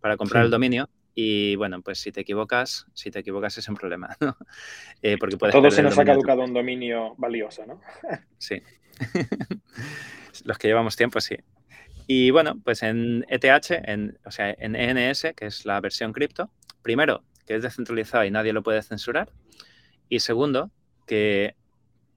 [0.01, 3.75] para comprar el dominio y bueno, pues si te equivocas, si te equivocas es un
[3.75, 4.37] problema, ¿no?
[5.01, 7.81] Eh, porque puedes Todos se nos ha caducado un dominio valioso, ¿no?
[8.37, 8.61] sí.
[10.45, 11.35] Los que llevamos tiempo, sí.
[12.07, 16.49] Y bueno, pues en ETH, en, o sea, en ENS, que es la versión cripto,
[16.81, 19.31] primero, que es descentralizada y nadie lo puede censurar.
[20.07, 20.69] Y segundo,
[21.07, 21.55] que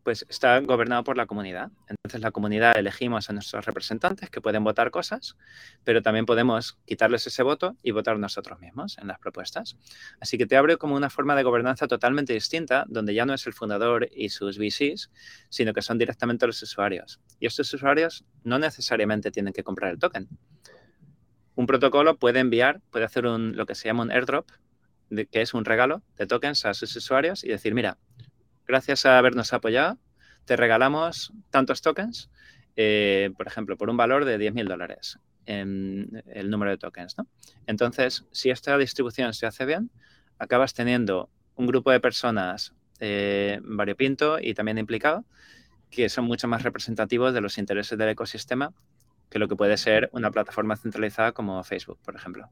[0.03, 1.71] pues está gobernado por la comunidad.
[1.89, 5.39] Entonces la comunidad elegimos a nuestros representantes que pueden votar cosas,
[5.85, 9.79] pero también podemos quitarles ese voto y votar nosotros mismos en las propuestas.
[10.21, 13.47] Así que te abre como una forma de gobernanza totalmente distinta, donde ya no es
[13.47, 15.11] el fundador y sus VCs,
[15.49, 17.21] sino que son directamente los usuarios.
[17.41, 20.29] Y estos usuarios no necesariamente tienen que comprar el token.
[21.55, 24.47] Un protocolo puede enviar, puede hacer un, lo que se llama un airdrop,
[25.31, 27.99] que es un regalo de tokens a sus usuarios y decir, mira,
[28.67, 29.99] gracias a habernos apoyado,
[30.45, 32.31] te regalamos tantos tokens,
[32.77, 37.17] eh, por ejemplo, por un valor de 10.000 dólares en el número de tokens.
[37.19, 37.27] ¿no?
[37.67, 39.91] Entonces, si esta distribución se hace bien,
[40.39, 45.25] acabas teniendo un grupo de personas eh, variopinto y también implicado,
[45.91, 48.73] que son mucho más representativos de los intereses del ecosistema
[49.33, 52.51] que lo que puede ser una plataforma centralizada como Facebook, por ejemplo.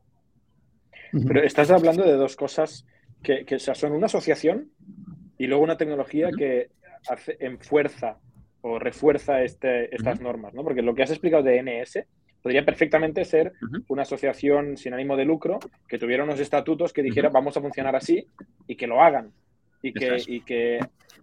[1.13, 2.87] Pero estás hablando de dos cosas
[3.23, 4.71] que, que son una asociación
[5.39, 6.69] y luego una tecnología que
[7.09, 8.19] hace, enfuerza
[8.63, 10.63] o refuerza este, estas normas, ¿no?
[10.63, 12.05] Porque lo que has explicado de NS
[12.43, 13.53] podría perfectamente ser
[13.89, 17.97] una asociación sin ánimo de lucro que tuviera unos estatutos que dijera vamos a funcionar
[17.97, 18.27] así
[18.67, 19.33] y que lo hagan.
[19.83, 20.79] Y que, y que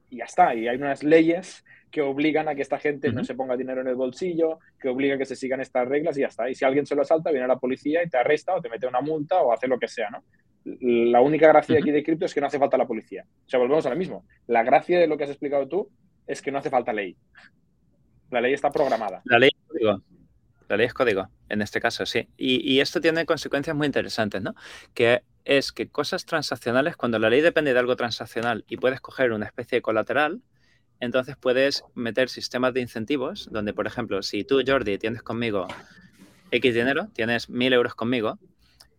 [0.10, 0.56] y ya está.
[0.56, 3.88] Y hay unas leyes que obligan a que esta gente no se ponga dinero en
[3.88, 6.50] el bolsillo, que obligan a que se sigan estas reglas y ya está.
[6.50, 8.88] Y si alguien se lo salta, viene la policía y te arresta o te mete
[8.88, 10.24] una multa o hace lo que sea, ¿no?
[10.82, 13.26] la única gracia aquí de cripto es que no hace falta la policía.
[13.46, 14.26] O sea, volvemos a lo mismo.
[14.48, 15.90] La gracia de lo que has explicado tú
[16.26, 17.16] es que no hace falta ley.
[18.32, 19.22] La ley está programada.
[19.26, 20.02] La ley es código.
[20.68, 22.28] La ley es código, en este caso, sí.
[22.36, 24.54] Y, esto tiene consecuencias muy interesantes, ¿no?
[24.94, 29.32] Que es que cosas transaccionales, cuando la ley depende de algo transaccional y puedes coger
[29.32, 30.42] una especie de colateral,
[31.00, 35.68] entonces puedes meter sistemas de incentivos donde, por ejemplo, si tú, Jordi, tienes conmigo
[36.52, 38.40] X dinero, tienes mil euros conmigo,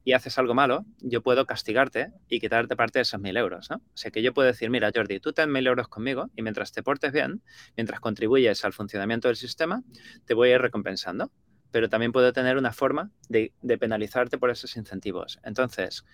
[0.08, 3.76] y haces algo malo, yo puedo castigarte y quitarte parte de esos mil euros, ¿no?
[3.76, 6.72] O sea que yo puedo decir, mira, Jordi, tú ten mil euros conmigo y mientras
[6.72, 7.42] te portes bien,
[7.76, 9.82] mientras contribuyes al funcionamiento del sistema,
[10.24, 11.30] te voy a ir recompensando.
[11.70, 15.38] Pero también puedo tener una forma de, penalizarte por esos incentivos.
[15.42, 16.06] Entonces,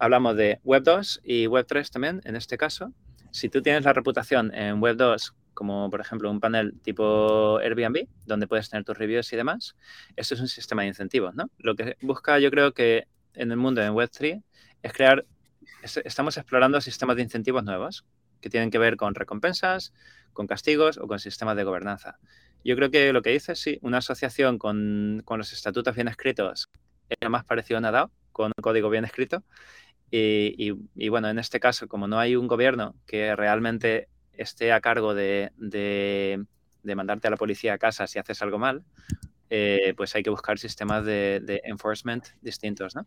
[0.00, 2.92] hablamos de Web 2 y Web 3 también, en este caso.
[3.30, 8.08] Si tú tienes la reputación en Web 2 como por ejemplo un panel tipo Airbnb,
[8.24, 9.76] donde puedes tener tus reviews y demás,
[10.16, 11.50] esto es un sistema de incentivos, ¿no?
[11.58, 14.42] Lo que busca yo creo que en el mundo en Web3
[14.82, 15.26] es crear,
[15.82, 18.06] estamos explorando sistemas de incentivos nuevos
[18.40, 19.92] que tienen que ver con recompensas,
[20.32, 22.18] con castigos o con sistemas de gobernanza.
[22.64, 26.70] Yo creo que lo que dices, sí, una asociación con, los estatutos bien escritos
[27.08, 29.42] es lo más parecido a DAO, con un código bien escrito.
[30.10, 35.14] Y, bueno, en este caso, como no hay un gobierno que realmente esté a cargo
[35.14, 35.50] de,
[36.82, 38.82] mandarte a la policía a casa si haces algo mal,
[39.50, 43.06] eh, pues hay que buscar sistemas de, enforcement distintos, ¿no?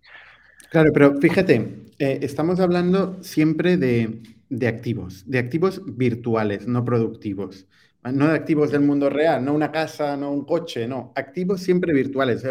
[0.70, 4.22] Claro, pero fíjate, eh, estamos hablando siempre de,
[4.68, 7.68] activos, de activos virtuales, no productivos.
[8.04, 11.14] No de activos del mundo real, no una casa, no un coche, no.
[11.16, 12.44] Activos siempre virtuales.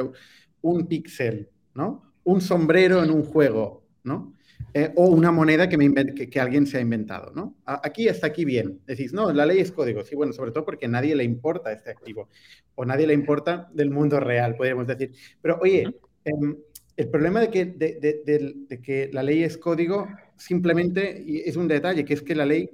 [0.63, 2.15] Un píxel, ¿no?
[2.25, 4.33] Un sombrero en un juego, ¿no?
[4.75, 7.57] Eh, o una moneda que, me que, alguien se ha inventado, ¿no?
[7.67, 8.81] Aquí está aquí bien.
[8.87, 10.03] Decís, no, la ley es código.
[10.05, 12.29] Sí, bueno, sobre todo porque nadie le importa este activo
[12.75, 15.13] o nadie le importa del mundo real, podríamos decir.
[15.41, 16.57] Pero oye, em,
[16.97, 22.15] el problema de que, de, que la ley es código simplemente es un detalle, que
[22.15, 22.71] es que la ley,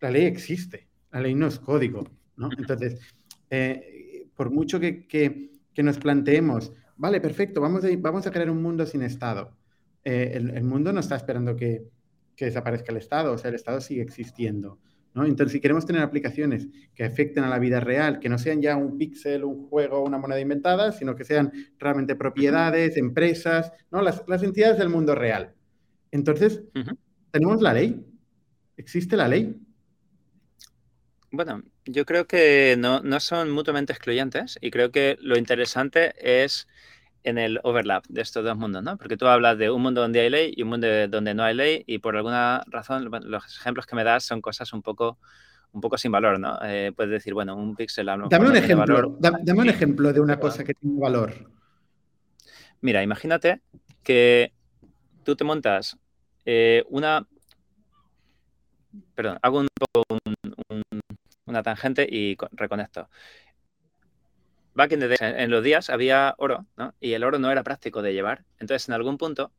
[0.00, 2.04] la ley existe, la ley no es código,
[2.36, 2.48] ¿no?
[2.58, 3.00] Entonces,
[3.50, 5.50] eh, por mucho que, que,
[5.82, 9.57] nos planteemos, vale, perfecto, vamos a, vamos a crear un mundo sin Estado
[10.04, 11.84] eh, el, mundo no está esperando que,
[12.36, 14.78] desaparezca el Estado, o sea, el Estado sigue existiendo.
[15.12, 15.24] ¿no?
[15.24, 18.76] Entonces, si queremos tener aplicaciones que afecten a la vida real, que no sean ya
[18.76, 24.02] un píxel, un juego, una moneda inventada, sino que sean realmente propiedades, empresas, ¿no?
[24.02, 25.52] las, entidades del mundo real.
[26.12, 26.62] Entonces,
[27.32, 28.06] tenemos la ley,
[28.76, 29.56] existe la ley.
[31.32, 36.68] Bueno, yo creo que no, no son mutuamente excluyentes y creo que lo interesante es
[37.24, 38.96] en el overlap de estos dos mundos, ¿no?
[38.96, 41.54] Porque tú hablas de un mundo donde hay ley y un mundo donde no hay
[41.54, 45.18] ley y por alguna razón los ejemplos que me das son cosas un poco
[45.72, 46.58] un poco sin valor, ¿no?
[46.62, 48.06] Eh, puedes decir, bueno, un píxel...
[48.06, 51.34] Dame un ejemplo, dame un ejemplo de una cosa que tiene valor.
[52.80, 53.60] Mira, imagínate
[54.02, 54.52] que
[55.24, 55.98] tú te montas
[56.44, 57.26] eh, una...
[59.14, 60.18] Perdón, hago un poco
[61.46, 63.08] una tangente y reconecto.
[64.78, 66.94] Back in the day, en los días había oro, ¿no?
[67.00, 68.44] Y el oro no era práctico de llevar.
[68.60, 69.50] Entonces, en algún punto,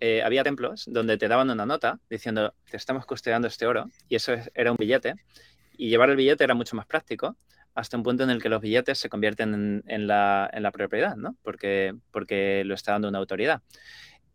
[0.00, 4.14] eh, había templos donde te daban una nota diciendo, te estamos custodiando este oro, y
[4.14, 5.16] eso era un billete,
[5.76, 7.36] y llevar el billete era mucho más práctico
[7.74, 11.36] hasta un punto en el que los billetes se convierten en, la, propiedad, ¿no?
[11.42, 13.60] Porque, porque lo está dando una autoridad.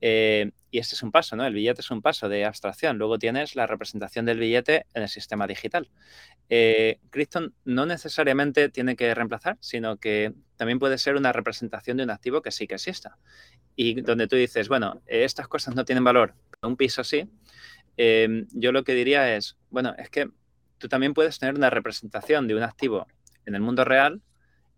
[0.02, 1.46] Eh, y este es un paso, ¿no?
[1.46, 2.98] El billete es un paso de abstracción.
[2.98, 5.90] Luego tienes la representación del billete en el sistema digital.
[6.50, 7.00] Eh,
[7.66, 12.42] no necesariamente tiene que reemplazar, sino que también puede ser una representación de un activo
[12.42, 13.18] que sí que exista.
[13.76, 17.30] Y donde tú dices, bueno, estas cosas no tienen valor, un piso sí.
[17.96, 20.30] Eh, yo lo que diría es, bueno, es que
[20.78, 23.08] tú también puedes tener una representación de un activo
[23.46, 24.22] en el mundo real,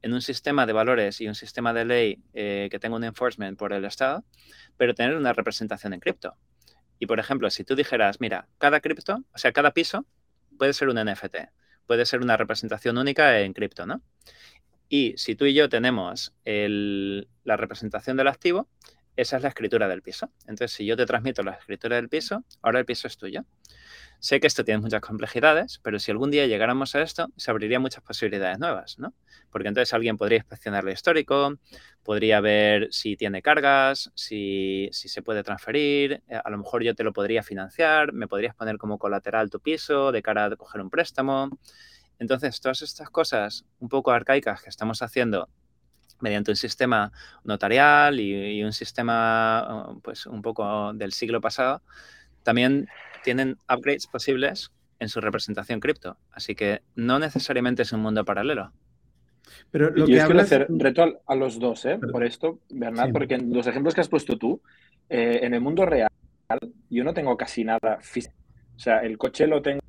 [0.02, 3.58] en un sistema de valores y un sistema de ley eh, que tenga un enforcement
[3.58, 4.24] por el Estado,
[4.78, 6.36] pero tener una representación en cripto.
[7.00, 10.06] Y por ejemplo, si tú dijeras, mira, cada cripto, o sea, cada piso
[10.58, 11.36] puede ser un NFT,
[11.88, 14.02] puede ser una representación única en cripto, ¿no?
[14.90, 18.68] Y si tú y yo tenemos la representación del activo,
[19.16, 20.32] esa es la escritura del piso.
[20.42, 23.46] Entonces, si yo te transmito la escritura del piso, ahora el piso es tuyo.
[24.22, 27.82] Sé que esto tiene muchas complejidades, pero si algún día llegáramos a esto, se abrirían
[27.82, 29.14] muchas posibilidades nuevas, ¿no?
[29.50, 31.54] Porque entonces alguien podría inspeccionar lo histórico,
[32.04, 37.06] podría ver si tiene cargas, si, se puede transferir, eh, a lo mejor yo te
[37.06, 40.90] lo podría financiar, me podrías poner como colateral tu piso de cara a coger un
[40.90, 41.50] préstamo.
[42.20, 45.48] Entonces, todas estas cosas un poco arcaicas que estamos haciendo
[46.20, 47.14] mediante un sistema
[47.46, 51.82] notarial y, y un sistema pues un poco del siglo pasado,
[52.44, 52.90] también
[53.24, 56.18] tienen upgrades posibles en su representación cripto.
[56.32, 58.72] Así que no necesariamente es un mundo paralelo.
[59.72, 62.00] Pero lo Yo quiero hacer reto a, los dos, ¿eh?
[62.12, 64.62] por esto, Bernard, porque en los ejemplos que has puesto tú,
[65.10, 66.10] eh, en el mundo real,
[66.90, 68.36] yo no tengo casi nada físico.
[68.76, 69.82] O sea, el coche lo tengo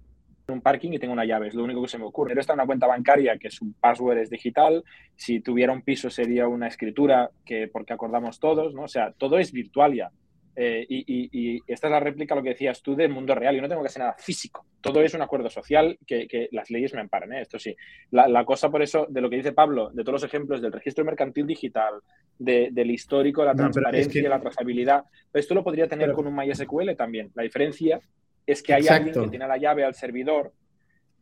[0.49, 2.31] en un parking y tengo una llave, es lo único que se me ocurre.
[2.31, 4.83] Pero está una cuenta bancaria que es un password, es digital.
[5.15, 8.83] Si tuviera un piso sería una escritura que porque acordamos todos, ¿no?
[8.83, 10.11] O sea, todo es virtual ya.
[10.57, 13.55] Eh, y, esta es la réplica, lo que decías tú, del mundo real.
[13.55, 14.67] Yo no tengo que hacer nada físico.
[14.81, 17.33] Todo es un acuerdo social que, las leyes me amparan.
[17.33, 17.43] ¿eh?
[17.43, 17.75] Esto sí.
[18.11, 21.05] La, cosa, por eso, de lo que dice Pablo, de todos los ejemplos del registro
[21.05, 21.95] mercantil digital,
[22.39, 27.31] del histórico, la transparencia, la trazabilidad, esto lo podría tener con un MySQL también.
[27.35, 28.01] La diferencia
[28.47, 30.53] es que hay alguien que tiene la llave al servidor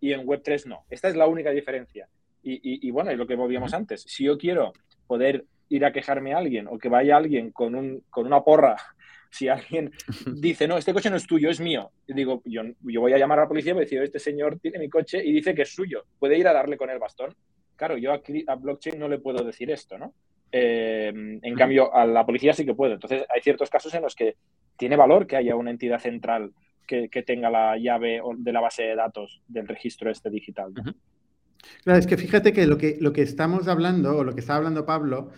[0.00, 0.84] y en Web3 no.
[0.88, 2.08] Esta es la única diferencia.
[2.42, 4.04] Y, bueno, es lo que volvíamos antes.
[4.06, 4.72] Si yo quiero
[5.06, 8.76] poder ir a quejarme a alguien o que vaya alguien con, un, con una porra
[9.30, 9.92] si alguien
[10.34, 13.38] dice, no, este coche no es tuyo, es mío, digo, yo, yo voy a llamar
[13.38, 15.62] a la policía y voy a decir, este señor tiene mi coche y dice que
[15.62, 17.34] es suyo, puede ir a darle con el bastón.
[17.76, 20.12] Claro, yo a, blockchain no le puedo decir esto, ¿no?
[20.50, 22.94] Eh, en cambio, a la policía sí que puedo.
[22.94, 24.34] Entonces, hay ciertos casos en los que
[24.76, 26.52] tiene valor que haya una entidad central
[26.88, 30.72] que, tenga la llave de la base de datos del registro este digital.
[31.84, 34.56] Claro, es que fíjate que lo que, lo que estamos hablando, o lo que está
[34.56, 35.30] hablando Pablo,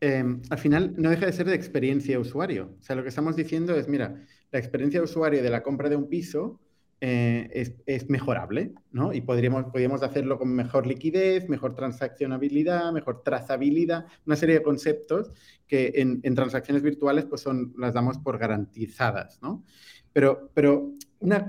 [0.00, 2.76] Em, al final no deja de ser de experiencia usuario.
[2.78, 5.96] O sea, lo que estamos diciendo es, mira, la experiencia usuario de la compra de
[5.96, 6.60] un piso
[7.00, 9.12] eh, es, mejorable, ¿no?
[9.12, 15.30] Y podríamos, podríamos hacerlo con mejor liquidez, mejor transaccionabilidad, mejor trazabilidad, una serie de conceptos
[15.68, 19.64] que en, transacciones virtuales pues son, las damos por garantizadas, ¿no?
[20.12, 20.92] Pero, pero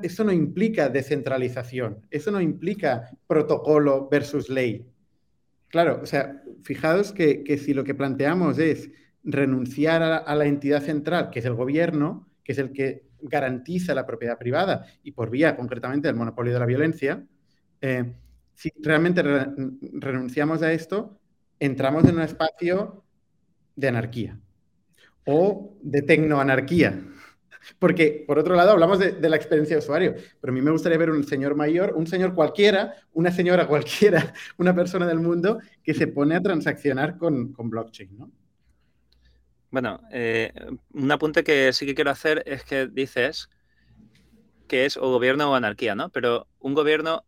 [0.03, 4.85] eso no implica descentralización, eso no implica protocolo versus ley.
[5.69, 8.89] Claro, o sea, fijaos que, si lo que planteamos es
[9.23, 14.05] renunciar a, la entidad central, que es el gobierno, que es el que garantiza la
[14.05, 17.23] propiedad privada y por vía concretamente del monopolio de la violencia,
[17.81, 18.15] eh,
[18.55, 21.19] si realmente renunciamos a esto,
[21.59, 23.03] entramos en un espacio
[23.75, 24.39] de anarquía
[25.25, 26.99] o de tecnoanarquía.
[27.77, 30.97] Porque, por otro lado, hablamos de, la experiencia de usuario, pero a mí me gustaría
[30.97, 35.93] ver un señor mayor, un señor cualquiera, una señora cualquiera, una persona del mundo que
[35.93, 38.31] se pone a transaccionar con, blockchain, ¿no?
[39.71, 40.51] Bueno, eh,
[40.93, 43.49] un apunte que sí que quiero hacer es que dices
[44.67, 46.09] que es o gobierno o anarquía, ¿no?
[46.09, 47.23] Pero un gobierno,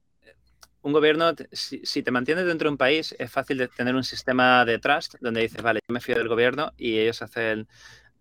[0.82, 4.04] un gobierno, si, si, te mantienes dentro de un país, es fácil de tener un
[4.04, 7.68] sistema de trust donde dices, vale, yo me fío del gobierno y ellos hacen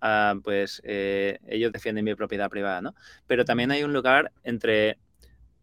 [0.01, 2.94] Ah, pues eh, ellos defienden mi propiedad privada, ¿no?
[3.26, 4.98] Pero también hay un lugar entre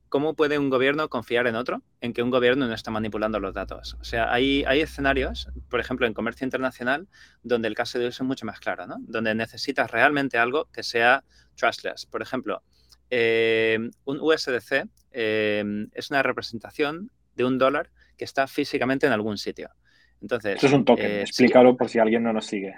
[0.10, 3.54] ¿cómo puede un gobierno confiar en otro en que un gobierno no está manipulando los
[3.54, 3.98] datos?
[4.00, 7.08] O sea, hay, hay escenarios, por ejemplo, en comercio internacional,
[7.44, 8.98] donde el caso de uso es mucho más claro, ¿no?
[9.00, 11.24] Donde necesitas realmente algo que sea
[11.56, 12.06] trustless.
[12.06, 12.62] Por ejemplo,
[13.10, 19.38] eh, un USDC eh, es una representación de un dólar que está físicamente en algún
[19.38, 19.70] sitio.
[20.22, 22.74] Entonces, Eso es un token, eh, explícalo por si alguien no nos sigue.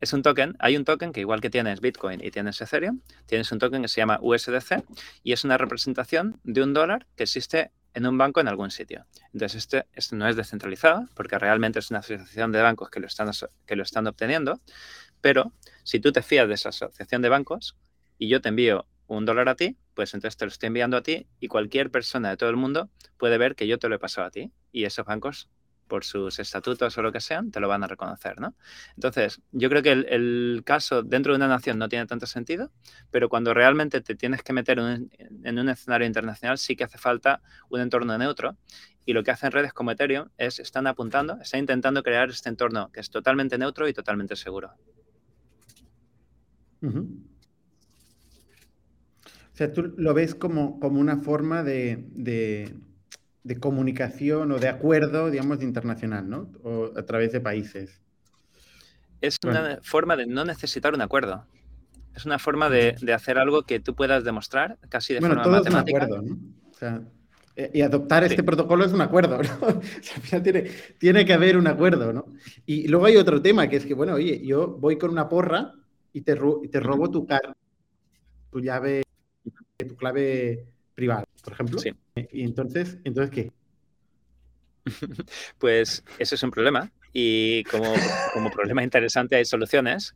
[0.00, 3.50] Es un token, hay un token que igual que tienes Bitcoin y tienes Ethereum, tienes
[3.52, 4.84] un token que se llama USDC
[5.22, 9.06] y es una representación de un dólar que existe en un banco en algún sitio.
[9.32, 13.06] Entonces, este, este no es descentralizado porque realmente es una asociación de bancos que lo,
[13.06, 13.30] están,
[13.66, 14.60] que lo están obteniendo,
[15.20, 15.52] pero
[15.84, 17.76] si tú te fías de esa asociación de bancos
[18.18, 21.02] y yo te envío un dólar a ti, pues entonces te lo estoy enviando a
[21.02, 23.98] ti y cualquier persona de todo el mundo puede ver que yo te lo he
[23.98, 25.48] pasado a ti y esos bancos
[25.86, 28.54] por sus estatutos o lo que sean, te lo van a reconocer, ¿no?
[28.96, 32.70] Entonces, yo creo que el, caso dentro de una nación no tiene tanto sentido,
[33.10, 37.42] pero cuando realmente te tienes que meter en un escenario internacional, sí que hace falta
[37.68, 38.56] un entorno neutro.
[39.06, 42.90] Y lo que hacen redes como Ethereum es, están apuntando, están intentando crear este entorno
[42.90, 44.72] que es totalmente neutro y totalmente seguro.
[49.54, 52.74] O sea, tú lo ves como, como una forma de, de,
[53.60, 56.50] comunicación o de acuerdo, digamos, internacional, ¿no?
[56.62, 58.00] O a través de países.
[59.20, 61.46] Es una forma de no necesitar un acuerdo.
[62.14, 66.04] Es una forma de, hacer algo que tú puedas demostrar casi de forma matemática.
[66.04, 66.38] Es un acuerdo, ¿no?
[66.70, 67.02] O sea,
[67.56, 69.66] eh, y adoptar este protocolo es un acuerdo, ¿no?
[69.66, 72.26] O sea, al final tiene, tiene, que haber un acuerdo, ¿no?
[72.66, 75.72] Y luego hay otro tema, que es que, bueno, oye, yo voy con una porra
[76.12, 77.56] y te, y te robo tu, car
[78.50, 79.02] tu llave
[79.76, 81.78] tu clave privada, por ejemplo.
[81.78, 81.90] Sí.
[82.16, 83.52] Y entonces, ¿entonces qué?
[85.58, 87.94] Pues eso es un problema y como,
[88.32, 90.14] como problema interesante hay soluciones.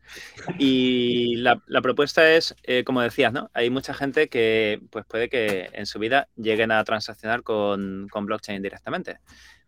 [0.58, 3.50] Y la, propuesta es, eh, como decías, ¿no?
[3.54, 8.26] Hay mucha gente que pues puede que en su vida lleguen a transaccionar con, con
[8.26, 9.20] blockchain directamente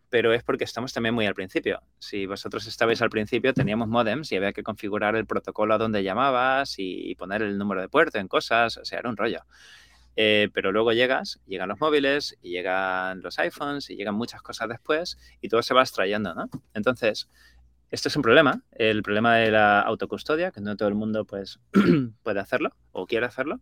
[0.09, 1.81] pero es porque estamos también muy al principio.
[1.97, 6.03] Si vosotros estabais al principio, teníamos modems y había que configurar el protocolo a donde
[6.03, 9.45] llamabas y poner el número de puerto en cosas, o sea, era un rollo.
[10.15, 14.67] Eh, pero luego llegas, llegan los móviles y llegan los iPhones y llegan muchas cosas
[14.69, 16.49] después y todo se va extrayendo, ¿no?
[16.73, 17.29] Entonces,
[17.91, 21.59] esto es un problema, el problema de la autocustodia, que no todo el mundo pues,
[22.23, 23.61] puede hacerlo o quiere hacerlo,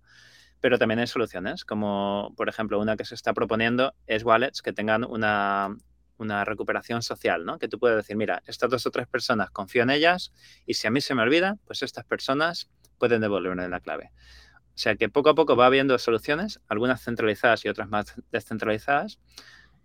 [0.62, 4.74] pero también hay soluciones, como por ejemplo una que se está proponiendo es wallets que
[4.74, 5.76] tengan una,
[6.18, 7.58] una recuperación social, ¿no?
[7.58, 10.34] Que tú puedes decir, mira, estas dos o tres personas confío en ellas
[10.66, 14.12] y si a mí se me olvida, pues estas personas pueden devolverme la clave.
[14.80, 19.20] O sea que poco a poco va habiendo soluciones, algunas centralizadas y otras más descentralizadas.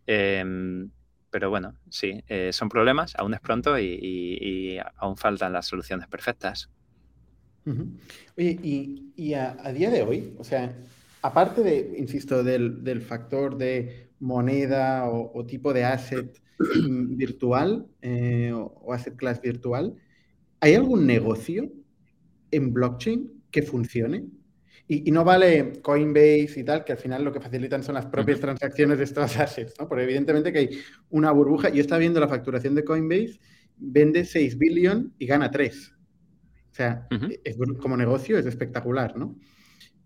[0.06, 0.88] Em,
[1.30, 6.70] pero bueno, sí, eh, son problemas, aún es pronto y, aún faltan las soluciones perfectas.
[8.38, 8.56] Oye,
[9.16, 10.72] y, a, día de hoy, o sea,
[11.22, 16.40] aparte de, insisto, del factor de moneda o, tipo de asset
[16.88, 19.96] virtual eh, o, asset class virtual,
[20.60, 21.68] ¿hay algún negocio
[22.52, 24.26] en blockchain que funcione?
[24.86, 28.38] Y, no vale Coinbase y tal, que al final lo que facilitan son las propias
[28.38, 29.88] transacciones de estos assets, ¿no?
[29.88, 30.80] Porque evidentemente que hay
[31.10, 31.70] una burbuja.
[31.70, 33.40] Yo estaba viendo la facturación de Coinbase,
[33.76, 35.92] vende 6 billion y gana 3.
[36.70, 37.06] O sea,
[37.80, 39.38] como negocio es espectacular, ¿no?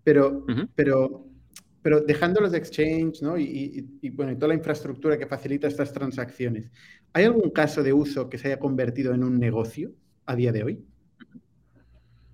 [0.04, 1.28] Pero, pero
[1.82, 3.38] pero dejando los exchange ¿no?
[3.38, 6.70] y, bueno, y toda la infraestructura que facilita estas transacciones,
[7.12, 9.92] ¿hay algún caso de uso que se haya convertido en un negocio
[10.26, 10.84] a día de hoy?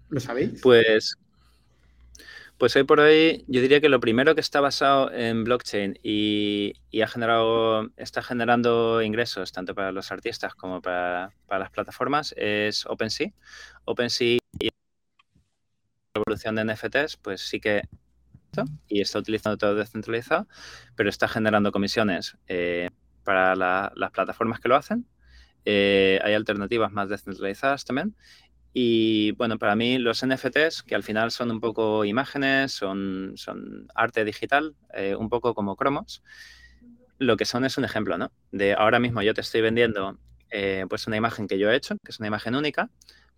[0.08, 0.60] ¿Lo sabéis?
[0.62, 1.16] Pues,
[2.58, 6.74] pues hoy por hoy yo diría que lo primero que está basado en blockchain y,
[7.02, 13.32] ha generado, está generando ingresos tanto para los artistas como para, las plataformas es OpenSea.
[13.84, 14.68] OpenSea y
[16.14, 17.82] la evolución de NFTs, pues sí que
[18.88, 20.46] y está utilizando todo descentralizado,
[20.94, 22.90] pero está generando comisiones eh,
[23.24, 25.06] para las plataformas que lo hacen.
[25.64, 28.14] Eh, hay alternativas más descentralizadas también.
[28.74, 33.86] Y bueno, para mí los NFTs, que al final son un poco imágenes, son, son
[33.94, 36.22] arte digital, eh, un poco como cromos,
[37.18, 38.32] lo que son es un ejemplo, ¿no?
[38.50, 40.18] De ahora mismo yo te estoy vendiendo
[40.88, 42.88] pues una imagen que yo he hecho, que es una imagen única,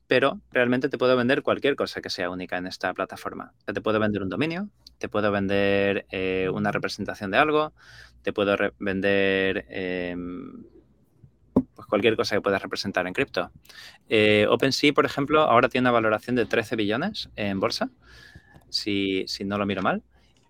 [0.06, 3.52] pero realmente te puedo vender cualquier cosa que sea única en esta plataforma.
[3.64, 4.68] Te puedo vender un dominio,
[4.98, 7.72] te puedo vender eh, una representación de algo,
[8.22, 10.64] te puedo vender em,
[11.76, 13.52] pues cualquier cosa que puedas representar en cripto.
[14.08, 17.90] Eh, OpenSea, por ejemplo, ahora tiene una valoración de 13 billones en bolsa,
[18.68, 20.02] si, no lo miro mal.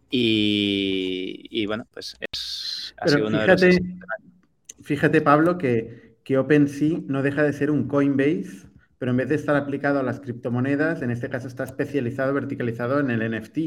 [0.09, 4.87] Y, bueno, pues es, ha sido uno fíjate, de los...
[4.87, 8.67] Fíjate, Pablo, que, que OpenSea no deja de ser un Coinbase
[8.99, 12.99] pero en vez de estar aplicado a las criptomonedas, en este caso está especializado, verticalizado
[12.99, 13.59] en el NFT.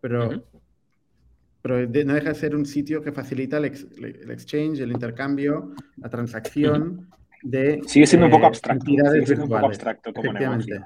[0.00, 0.46] Pero
[1.64, 7.08] pero no deja de ser un sitio que facilita el, exchange, el intercambio, la transacción
[7.42, 7.80] de.
[7.86, 8.84] Sigue siendo un poco abstracto.
[8.84, 10.84] Sigue siendo un poco abstracto como negocio.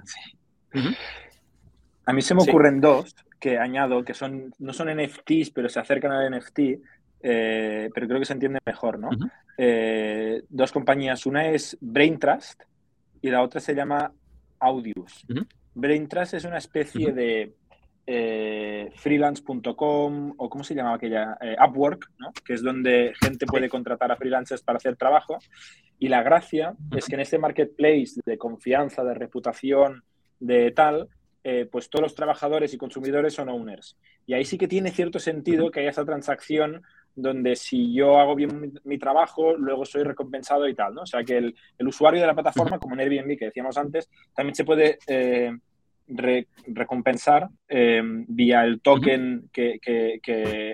[2.05, 5.81] A mí se me ocurren dos que añado, que son no son NFTs, pero se
[5.81, 6.59] acercan al NFT,
[7.23, 9.09] eh, pero creo que se entiende mejor, ¿no?
[9.57, 12.63] Eh, dos compañías, una es Braintrust
[13.21, 14.13] y la otra se llama
[14.61, 15.27] Audius.
[15.75, 17.53] Braintrust es una especie de
[18.11, 21.37] eh, freelance.com o cómo se llamaba aquella,
[21.69, 22.33] Upwork, ¿no?
[22.43, 25.39] que es donde gente puede contratar a freelancers para hacer trabajo.
[25.99, 30.05] Y la gracia es que en este marketplace de confianza, de reputación,
[30.41, 31.09] de tal,
[31.45, 33.99] eh, pues todos los trabajadores y consumidores son owners.
[34.27, 36.83] Y ahí sí que tiene cierto sentido que haya esa transacción
[37.15, 41.03] donde si yo hago bien mi, trabajo, luego soy recompensado y tal, ¿no?
[41.03, 41.55] O sea, que el,
[41.87, 44.99] usuario de la plataforma, como en Airbnb que decíamos antes, también se puede
[46.09, 49.79] recompensar eh, vía el token que,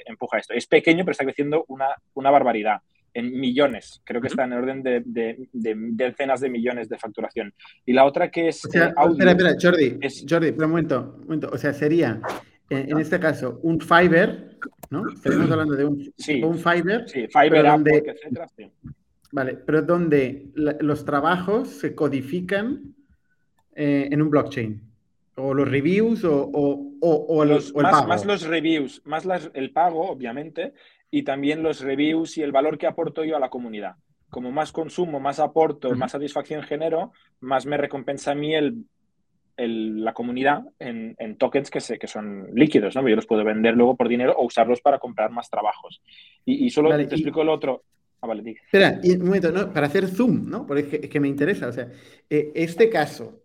[0.06, 0.54] empuja esto.
[0.54, 2.80] Es pequeño, pero está creciendo una, una barbaridad
[3.14, 7.54] en millones, creo que está en orden de, de, decenas de millones de facturación.
[7.86, 8.64] Y la otra que es...
[8.64, 12.20] Eh, espera, espera, Jordi, es, Jordi, un momento, un momento, o sea, sería,
[12.68, 14.58] eh, en este caso, un Fiverr,
[14.90, 15.08] ¿no?
[15.08, 17.08] Estamos hablando de un, sí, un Fiverr.
[17.08, 18.46] Sí, Fiverr, donde, etcétera,
[19.30, 22.94] Vale, pero donde los trabajos se codifican
[23.74, 24.80] eh, en un blockchain.
[25.36, 28.08] O los reviews o, o, o, los, el más, pago.
[28.08, 30.74] Más los reviews, más el pago, obviamente,
[31.10, 33.96] y también los reviews y el valor que aporto yo a la comunidad.
[34.30, 38.84] Como más consumo, más aporto, más satisfacción genero, más me recompensa a mí el,
[39.56, 43.08] la comunidad en, tokens que, que son líquidos, ¿no?
[43.08, 46.02] Yo los puedo vender luego por dinero o usarlos para comprar más trabajos.
[46.44, 47.84] Y, solo te explico el otro.
[48.20, 49.72] Ah, vale, Espera, y un momento, ¿no?
[49.72, 50.66] para hacer zoom, ¿no?
[50.66, 51.68] Porque es que, me interesa.
[51.68, 51.88] O sea,
[52.30, 53.43] eh, este caso,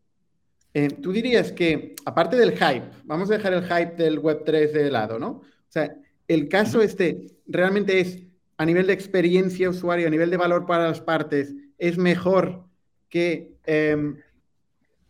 [0.73, 4.91] eh, tú dirías que, aparte del hype, vamos a dejar el hype del Web3 de
[4.91, 5.29] lado, ¿no?
[5.29, 5.95] O sea,
[6.27, 8.23] el caso este realmente es,
[8.57, 12.65] a nivel de experiencia usuario, a nivel de valor para las partes, es mejor
[13.09, 14.13] que eh,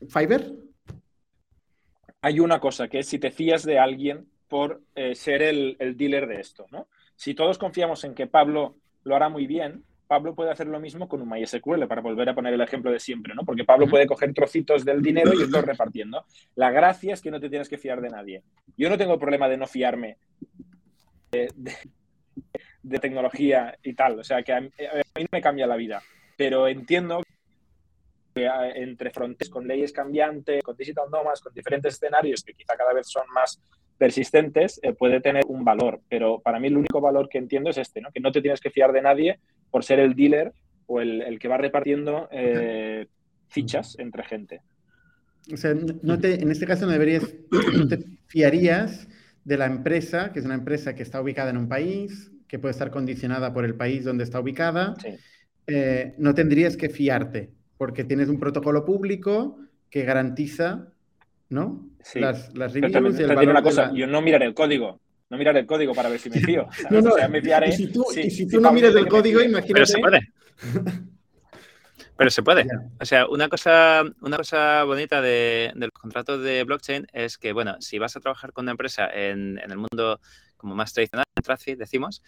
[0.07, 0.53] Fiverr?
[2.21, 6.27] Hay una cosa, que es si te fías de alguien por eh, ser el, dealer
[6.27, 6.87] de esto, ¿no?
[7.15, 11.07] Si todos confiamos en que Pablo lo hará muy bien, Pablo puede hacer lo mismo
[11.07, 13.43] con un MySQL, para volver a poner el ejemplo de siempre, ¿no?
[13.45, 16.25] Porque Pablo puede coger trocitos del dinero y irlos repartiendo.
[16.55, 18.41] La gracia es que no te tienes que fiar de nadie.
[18.75, 20.17] Yo no tengo problema de no fiarme
[21.29, 21.47] de,
[22.99, 24.17] tecnología y tal.
[24.17, 26.01] O sea, que a mí, no me cambia la vida.
[26.35, 27.21] Pero entiendo
[28.33, 28.47] que
[28.77, 33.07] entre fronteras, con leyes cambiantes, con digital nomads, con diferentes escenarios que quizá cada vez
[33.07, 33.61] son más
[33.99, 36.01] persistentes, eh, puede tener un valor.
[36.09, 38.11] Pero para mí el único valor que entiendo es este, ¿no?
[38.11, 39.39] que no te tienes que fiar de nadie
[39.69, 40.53] por ser el dealer
[40.87, 43.05] o el, que va repartiendo eh,
[43.49, 44.61] fichas entre gente.
[45.53, 47.31] O sea, no te, en este caso no deberías,
[47.77, 49.07] no te fiarías
[49.43, 52.71] de la empresa, que es una empresa que está ubicada en un país, que puede
[52.71, 54.95] estar condicionada por el país donde está ubicada,
[55.67, 60.87] eh, no tendrías que fiarte, porque tienes un protocolo público que garantiza
[61.49, 61.89] ¿no?
[62.15, 65.59] las, las reviews y el valor una cosa, Yo no miraré el código, no miraré
[65.59, 66.67] el código para ver si me fío.
[66.89, 69.73] no, no, me fiaré, y si tú, y si tú no miras el código, imagínate...
[69.73, 70.19] Pero se puede.
[72.17, 72.67] Pero se puede.
[72.99, 77.53] O sea, una cosa, una cosa bonita de, de, los contratos de blockchain es que,
[77.53, 80.19] bueno, si vas a trabajar con una empresa en, en el mundo
[80.57, 82.21] como más tradicional, en decimos,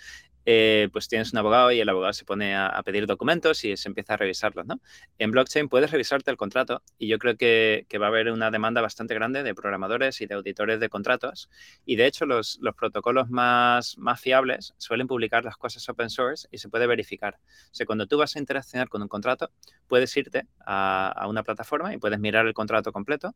[0.46, 3.90] eh, pues tienes un abogado y el abogado se pone a, pedir documentos y se
[3.90, 4.82] empieza a revisarlos, ¿no?
[5.20, 8.82] En blockchain puedes revisarte el contrato y yo creo que, va a haber una demanda
[8.82, 11.50] bastante grande de programadores y de auditores de contratos
[11.86, 16.58] y de hecho los, protocolos más, más fiables suelen publicar las cosas open source y
[16.58, 17.38] se puede verificar.
[17.80, 19.52] O cuando tú vas a interaccionar con un contrato,
[19.88, 23.36] puedes irte a, a una plataforma y puedes mirar el contrato completo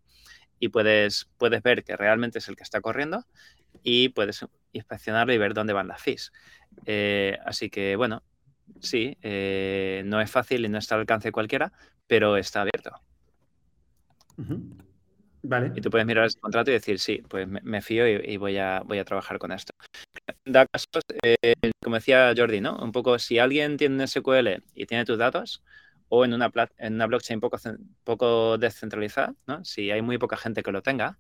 [0.60, 3.26] y puedes, puedes ver que realmente es el que está corriendo
[3.84, 4.46] y puedes
[4.76, 6.32] inspeccionarlo y ver dónde van las fees.
[6.86, 8.24] Eh, así que, bueno,
[8.80, 11.72] sí, eh, no es fácil y no está al alcance de cualquiera,
[12.08, 12.92] pero está abierto.
[15.44, 15.72] Vale.
[15.76, 18.82] Y tú puedes mirar ese contrato y decir, sí, pues me, fío y, voy, a,
[18.86, 19.74] voy a trabajar con esto.
[20.44, 21.54] Da casos, eh,
[21.84, 22.78] como decía Jordi, ¿no?
[22.78, 25.64] Un poco, si alguien tiene SQL y tiene tus datos,
[26.10, 27.58] o en una, en una blockchain poco,
[28.04, 29.64] poco descentralizada, ¿no?
[29.64, 31.18] Si hay muy poca gente que lo tenga,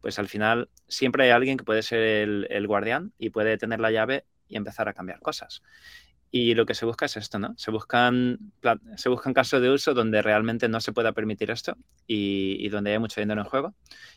[0.00, 3.90] pues al final siempre hay alguien que puede ser el, guardián y puede tener la
[3.90, 5.62] llave y empezar a cambiar cosas.
[6.32, 7.54] Y lo que se busca es esto, ¿no?
[7.56, 8.52] Se buscan,
[8.96, 11.76] se buscan casos de uso donde realmente no se pueda permitir esto
[12.06, 13.74] y, donde hay mucho dinero en juego.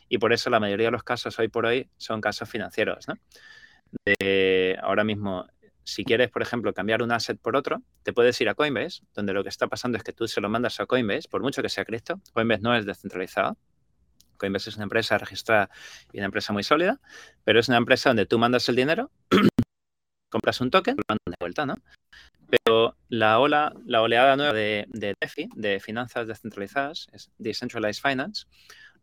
[0.08, 3.14] Y por eso la mayoría de los casos hoy por hoy son casos financieros, ¿no?
[4.82, 5.46] ahora mismo,
[5.84, 9.32] si quieres, por ejemplo, cambiar un asset por otro, te puedes ir a Coinbase, donde
[9.32, 11.68] lo que está pasando es que tú se lo mandas a Coinbase, por mucho que
[11.68, 12.20] sea cripto.
[12.32, 13.56] Coinbase no es descentralizado,
[14.36, 15.70] Coinbase es una empresa registrada
[16.12, 17.00] y una empresa muy sólida,
[17.44, 19.10] pero es una empresa donde tú mandas el dinero
[20.34, 21.76] compras un token, lo mandan de vuelta, ¿no?
[22.48, 28.46] Pero la ola, la oleada nueva de, de DeFi, de finanzas descentralizadas, es Decentralized Finance,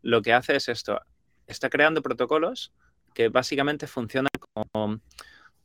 [0.02, 1.00] lo que hace es esto,
[1.46, 2.74] está creando protocolos
[3.14, 5.00] que básicamente funcionan como,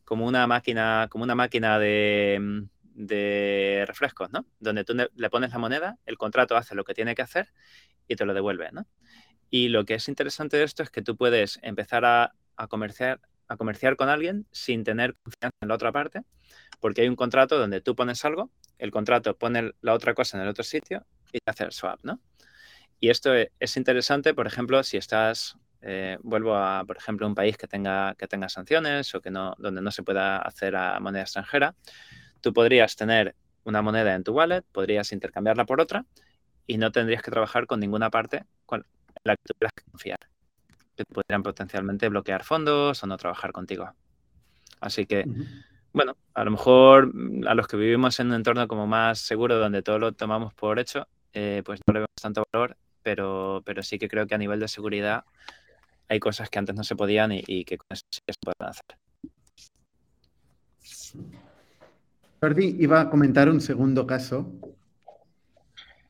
[0.06, 4.46] como una máquina, como una máquina de, de refrescos, ¿no?
[4.60, 7.52] Donde tú le pones la moneda, el contrato hace lo que tiene que hacer
[8.08, 8.88] y te lo devuelve, ¿no?
[9.50, 12.34] Y lo que es interesante de esto es que tú puedes empezar a,
[12.70, 16.24] comerciar, a comerciar con alguien sin tener confianza en la otra parte,
[16.80, 20.44] porque hay un contrato donde tú pones algo, el contrato pone la otra cosa en
[20.44, 22.20] el otro sitio y te hace el swap, ¿no?
[23.00, 27.36] Y esto e, es interesante, por ejemplo, si estás, eh, vuelvo a, por ejemplo, un
[27.36, 31.00] país que tenga, que tenga sanciones o que no, donde no se pueda hacer a
[31.00, 31.76] moneda extranjera,
[32.42, 36.06] tú podrías tener una moneda en tu wallet, podrías intercambiarla por otra
[36.66, 38.86] y no tendrías que trabajar con ninguna parte con
[39.24, 40.20] la que tuvieras que confiar.
[40.96, 43.92] Que podrían potencialmente bloquear fondos o no trabajar contigo.
[44.80, 45.26] Así que,
[45.94, 47.12] bueno, a lo mejor
[47.48, 50.80] a los que vivimos en un entorno como más seguro, donde todo lo tomamos por
[50.80, 54.38] hecho, eh, pues no le vemos tanto valor pero, pero sí que creo que a
[54.38, 55.24] nivel de seguridad
[56.10, 58.98] hay cosas que antes no se podían y, que con eso sí se pueden hacer.
[62.42, 64.52] Jordi iba a comentar un segundo caso.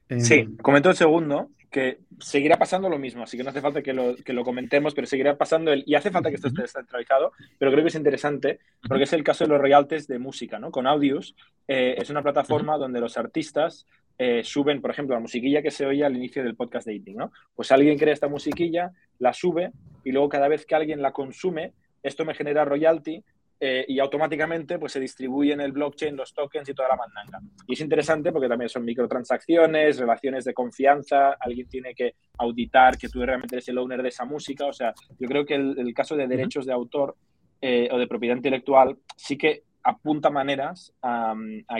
[0.09, 3.81] Sí, em, comento el segundo, que seguirá pasando lo mismo, así que no hace falta
[3.81, 6.63] que lo, que lo comentemos, pero seguirá pasando el, y hace falta que esto esté
[6.63, 10.59] descentralizado, pero creo que es interesante porque es el caso de los royalties de música,
[10.59, 10.71] ¿no?
[10.71, 11.35] Con Audius
[11.67, 13.85] eh, es una plataforma donde los artistas
[14.17, 17.17] eh, suben, por ejemplo, la musiquilla que se oye al inicio del podcast de Eating,
[17.17, 17.31] ¿no?
[17.55, 19.71] Pues alguien crea esta musiquilla, la sube
[20.03, 23.23] y luego cada vez que alguien la consume, esto me genera royalty
[23.59, 27.39] eh, y automáticamente pues, se distribuyen en el blockchain los tokens y toda la mandanga.
[27.65, 33.09] Y es interesante porque también son microtransacciones, relaciones de confianza, alguien tiene que auditar que
[33.09, 34.65] tú realmente eres el owner de esa música.
[34.65, 37.15] O sea, yo creo que el, caso de derechos de autor
[37.61, 41.33] eh, o de propiedad intelectual sí que apunta maneras a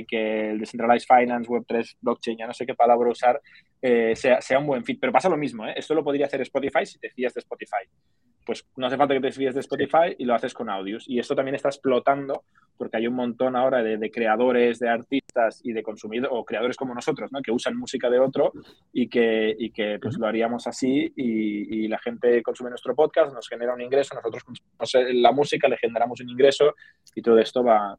[0.07, 3.41] que el Decentralized Finance, Web3, Blockchain, ya no sé qué palabra usar,
[3.81, 4.97] eh, sea, sea, un buen fit.
[4.99, 5.73] Pero pasa lo mismo, ¿eh?
[5.75, 7.83] esto lo podría hacer Spotify si te fías de Spotify.
[8.47, 11.03] Pues no hace falta que te fíes de Spotify y lo haces con Audios.
[11.07, 12.45] Y esto también está explotando
[12.77, 16.93] porque hay un montón ahora de, creadores, de artistas y de consumidores, o creadores como
[16.93, 17.41] nosotros, ¿no?
[17.41, 18.53] que usan música de otro
[18.93, 23.33] y que, y que pues, lo haríamos así y, y, la gente consume nuestro podcast,
[23.33, 26.75] nos genera un ingreso, nosotros consumimos la música, le generamos un ingreso
[27.15, 27.97] y todo esto va,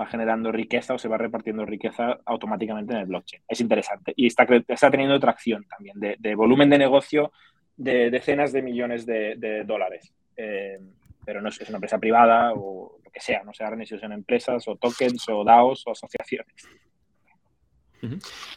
[0.00, 3.42] va generando riqueza o se va repartiendo riqueza automáticamente en el blockchain.
[3.46, 7.32] Es interesante y está, está teniendo tracción también de, volumen de negocio
[7.80, 10.12] de decenas de millones de, dólares.
[10.36, 10.78] Eh,
[11.24, 14.12] pero no es, una empresa privada o lo que sea, no sea ni si son
[14.12, 16.54] empresas o tokens o DAOs o asociaciones.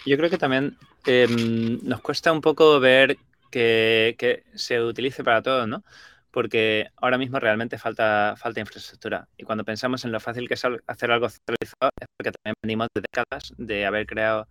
[0.06, 3.18] Yo creo que también em, nos cuesta un poco ver
[3.52, 5.84] que, que, se utilice para todo, ¿no?
[6.32, 9.28] porque ahora mismo realmente falta, falta infraestructura.
[9.38, 12.88] Y cuando pensamos en lo fácil que es hacer algo centralizado, es porque también venimos
[12.96, 14.48] de décadas de haber creado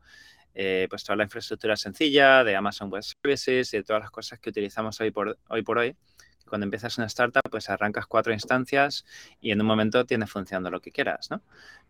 [0.54, 4.38] eh, pues toda la infraestructura sencilla de Amazon Web Services y de todas las cosas
[4.38, 5.96] que utilizamos hoy por hoy.
[6.52, 9.06] Cuando empiezas una startup, pues arrancas cuatro instancias
[9.40, 11.40] y en un momento tienes funcionando lo que quieras, ¿no?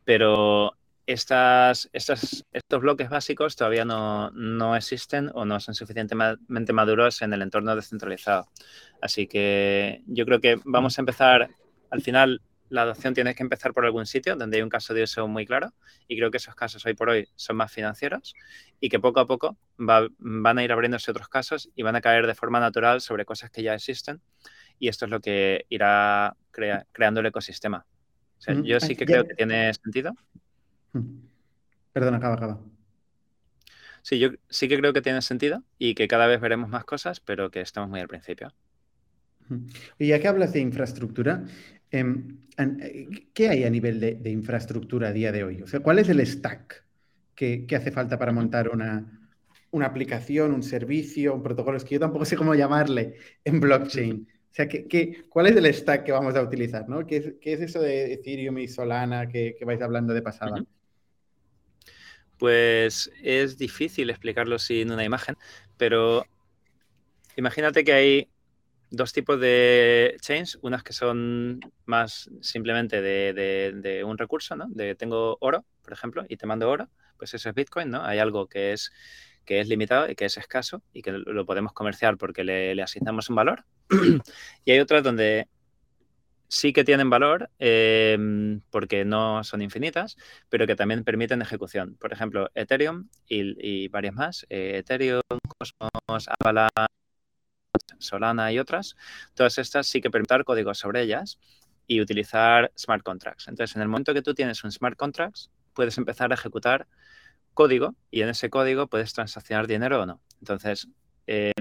[0.04, 2.44] Pero estas, estos
[2.80, 8.48] bloques básicos todavía no, existen o no son suficientemente maduros en el entorno descentralizado.
[9.00, 11.50] Así que yo creo que vamos a empezar,
[11.90, 12.40] al final
[12.72, 15.44] la adopción tiene que empezar por algún sitio donde hay un caso de uso muy
[15.44, 15.74] claro
[16.08, 18.34] y creo que esos casos hoy por hoy son más financieros
[18.80, 22.26] y que poco a poco van a ir abriéndose otros casos y van a caer
[22.26, 24.22] de forma natural sobre cosas que ya existen
[24.78, 27.84] y esto es lo que irá creando el ecosistema.
[28.64, 30.14] yo sí que creo que tiene sentido
[31.92, 32.60] Perdón, acaba, acaba.
[34.00, 37.20] Sí, yo sí que creo que tiene sentido y que cada vez veremos más cosas,
[37.20, 38.52] pero que estamos muy al principio.
[39.98, 41.44] Y ya que hablas de infraestructura,
[43.34, 45.62] ¿qué hay a nivel de, infraestructura a día de hoy?
[45.62, 46.84] O sea, ¿cuál es el stack
[47.34, 49.06] que, hace falta para montar una,
[49.84, 51.76] aplicación, un servicio, un protocolo?
[51.76, 54.26] Es que yo tampoco sé cómo llamarle en blockchain.
[54.50, 56.86] O sea, ¿qué, cuál es el stack que vamos a utilizar?
[57.06, 60.64] ¿Qué, es, eso de Ethereum y Solana que, vais hablando de pasada?
[62.38, 65.36] Pues es difícil explicarlo sin una imagen,
[65.76, 66.26] pero
[67.36, 68.28] imagínate que hay
[68.92, 74.66] dos tipos de chains, unas que son más simplemente de, un recurso, ¿no?
[74.68, 78.04] De tengo oro, por ejemplo, y te mando oro, pues eso es Bitcoin, ¿no?
[78.04, 78.92] Hay algo que es,
[79.44, 83.30] que es limitado y que es escaso y que lo podemos comerciar porque le asignamos
[83.30, 83.64] un valor.
[84.64, 85.48] y hay otras donde
[86.52, 90.18] sí que tienen valor em, porque no son infinitas,
[90.50, 91.96] pero que también permiten ejecución.
[91.98, 95.22] Por ejemplo, Ethereum y, varias más, eh, Ethereum,
[95.58, 97.01] Cosmos, Avalanche,
[97.98, 98.96] Solana y otras,
[99.34, 101.38] todas estas sí que permiten códigos sobre ellas
[101.86, 103.48] y utilizar smart contracts.
[103.48, 106.86] Entonces, en el momento que tú tienes un smart contracts, puedes empezar a ejecutar
[107.54, 110.20] código y en ese código puedes transaccionar dinero o no.
[110.40, 110.88] Entonces,
[111.26, 111.52] em,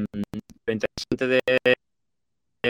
[0.66, 1.76] lo interesante de,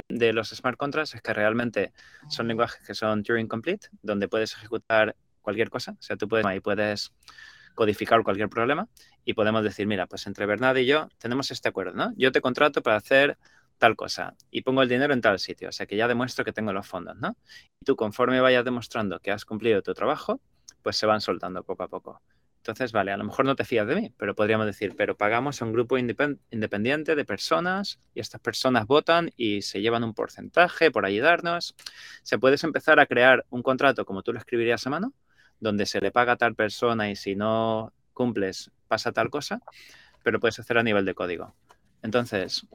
[0.09, 1.93] de, los smart contracts es que realmente
[2.29, 5.93] son lenguajes que son Turing complete, donde puedes ejecutar cualquier cosa.
[5.93, 7.11] O sea, tú puedes, ahí puedes
[7.75, 8.87] codificar cualquier problema
[9.25, 12.13] y podemos decir, mira, pues entre Bernard y yo tenemos este acuerdo, ¿no?
[12.15, 13.37] Yo te contrato para hacer
[13.77, 16.53] tal cosa y pongo el dinero en tal sitio, o sea que ya demuestro que
[16.53, 17.35] tengo los fondos, ¿no?
[17.81, 20.39] Y tú conforme vayas demostrando que has cumplido tu trabajo,
[20.81, 22.21] pues se van soltando poco a poco.
[22.57, 25.59] Entonces, vale, a lo mejor no te fías de mí, pero podríamos decir, pero pagamos
[25.59, 30.91] a un grupo independiente de personas y estas personas votan y se llevan un porcentaje
[30.91, 31.73] por ayudarnos.
[32.21, 35.11] Se puedes empezar a crear un contrato como tú lo escribirías a mano,
[35.59, 39.61] donde se le paga a tal persona y si no cumples pasa tal cosa,
[40.23, 41.55] pero puedes hacer a nivel de código.
[42.03, 42.67] Entonces,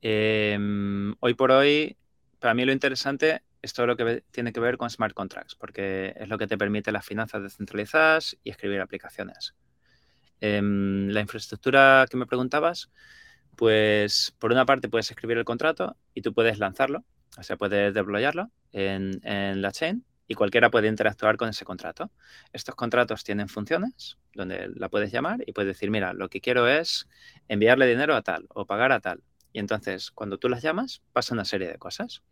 [0.00, 1.96] Em, hoy por hoy,
[2.38, 6.14] para mí lo interesante es todo lo que tiene que ver con smart contracts, porque
[6.16, 9.54] es lo que te permite las finanzas descentralizadas y escribir aplicaciones.
[10.40, 12.90] Em, la infraestructura que me preguntabas,
[13.56, 17.04] pues por una parte puedes escribir el contrato y tú puedes lanzarlo,
[17.36, 22.12] o sea, puedes deployarlo en, en la chain y cualquiera puede interactuar con ese contrato.
[22.52, 26.68] Estos contratos tienen funciones donde la puedes llamar y puedes decir, mira, lo que quiero
[26.68, 27.08] es
[27.48, 29.22] enviarle dinero a tal o pagar a tal
[29.52, 32.22] y entonces, cuando tú las llamas, pasa una serie de cosas.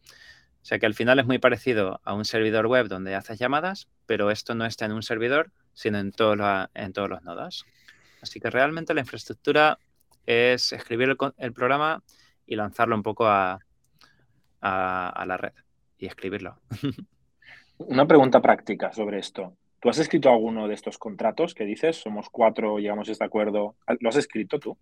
[0.63, 3.89] O sea que al final es muy parecido a un servidor web donde haces llamadas,
[4.07, 6.13] pero esto no está en un servidor, sino en,
[6.75, 7.67] en todos los nodos.
[8.21, 9.79] Así que realmente la infraestructura
[10.25, 12.03] es escribir el, programa
[12.47, 13.61] y lanzarlo un poco a,
[14.61, 15.53] a, la red
[15.99, 16.61] y escribirlo.
[17.79, 19.57] Una pregunta práctica sobre esto.
[19.81, 21.97] ¿Tú has escrito alguno de estos contratos que dices?
[21.97, 23.77] Somos cuatro, llegamos a este acuerdo.
[24.01, 24.79] ¿Lo has escrito tú?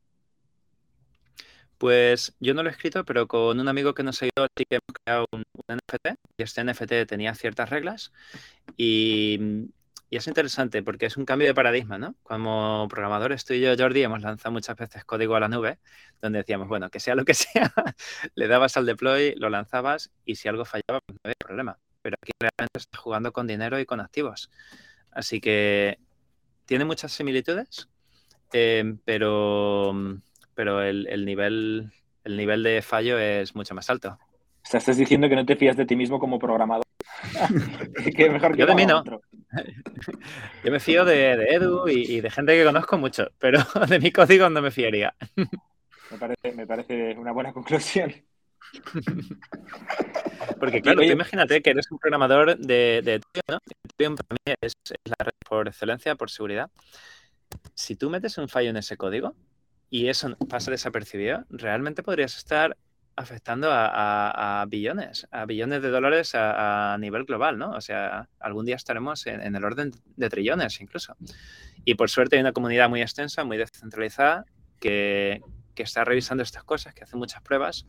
[1.78, 4.76] Pues yo no lo he escrito, pero con un amigo que nos ido sí que
[4.76, 8.12] hemos creado un, NFT y este NFT tenía ciertas reglas
[8.76, 9.68] y,
[10.10, 12.14] es interesante porque es un cambio de paradigma, ¿no?
[12.22, 15.80] Como programadores, tú y yo, Jordi, hemos lanzado muchas veces código a la nube
[16.22, 17.72] donde decíamos, bueno, que sea lo que sea,
[18.36, 21.78] le dabas al deploy, lo lanzabas y si algo fallaba, pues no había problema.
[22.04, 24.50] Pero aquí realmente estás jugando con dinero y con activos.
[25.10, 25.98] Así que
[26.66, 27.88] tiene muchas similitudes,
[28.52, 30.20] eh, pero
[30.54, 31.90] pero el, nivel,
[32.24, 34.18] el nivel de fallo es mucho más alto.
[34.64, 36.84] O sea, estás diciendo que no te fías de ti mismo como programador.
[38.16, 39.02] que mejor Yo de mí no.
[40.64, 44.48] Yo me fío de, Edu y, de gente que conozco mucho, pero de mi código
[44.50, 45.14] no me fiaría.
[46.54, 48.14] me, parece, una buena conclusión.
[50.58, 53.58] Porque claro, tú imagínate que eres un programador de, de ¿no?
[53.84, 54.72] Ethereum para mí es,
[55.04, 56.70] la red por excelencia, por seguridad.
[57.74, 59.34] Si tú metes un fallo en ese código,
[59.90, 62.76] y eso pasa desapercibido, realmente podrías estar
[63.16, 67.70] afectando a, billones, a billones de dólares a, nivel global, ¿no?
[67.70, 71.16] O sea, algún día estaremos en, el orden de trillones incluso.
[71.84, 74.46] Y por suerte hay una comunidad muy extensa, muy descentralizada,
[74.80, 75.40] que,
[75.76, 77.86] está revisando estas cosas, que hace muchas pruebas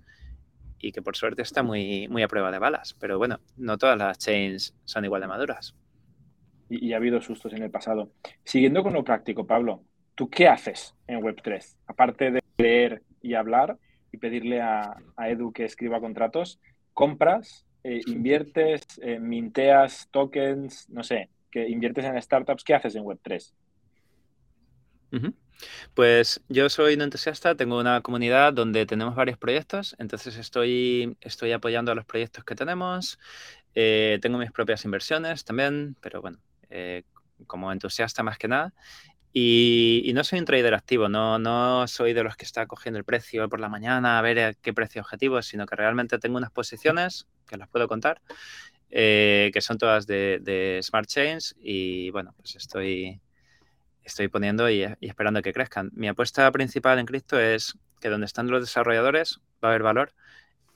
[0.80, 2.96] y que por suerte está muy, muy a prueba de balas.
[3.00, 5.76] Pero bueno, no todas las chains son igual de maduras.
[6.70, 8.12] y ha habido sustos en el pasado.
[8.44, 9.84] Siguiendo con lo práctico, Pablo,
[10.16, 11.76] ¿tú qué haces en Web3?
[11.88, 13.78] Aparte de leer y hablar
[14.12, 16.60] y pedirle a, Edu que escriba contratos,
[16.94, 22.64] ¿compras, eh, inviertes, eh, minteas tokens, no sé, que inviertes en startups?
[22.64, 23.54] ¿Qué haces en Web3?
[25.94, 31.52] Pues yo soy un entusiasta, tengo una comunidad donde tenemos varios proyectos, entonces estoy, estoy
[31.52, 33.20] apoyando a los proyectos que tenemos,
[33.74, 36.40] eh, tengo mis propias inversiones también, pero bueno,
[37.48, 38.74] como entusiasta más que nada.
[39.38, 43.04] Y, no soy un trader activo, no, no soy de los que está cogiendo el
[43.04, 47.28] precio por la mañana a ver qué precio objetivo, sino que realmente tengo unas posiciones
[47.46, 48.22] que las puedo contar,
[48.92, 53.20] eh, que son todas de, Smart Chains y bueno, pues estoy,
[54.06, 55.92] estoy poniendo y, esperando que crezcan.
[55.94, 60.14] Mi apuesta principal en cripto es que donde están los desarrolladores va a haber valor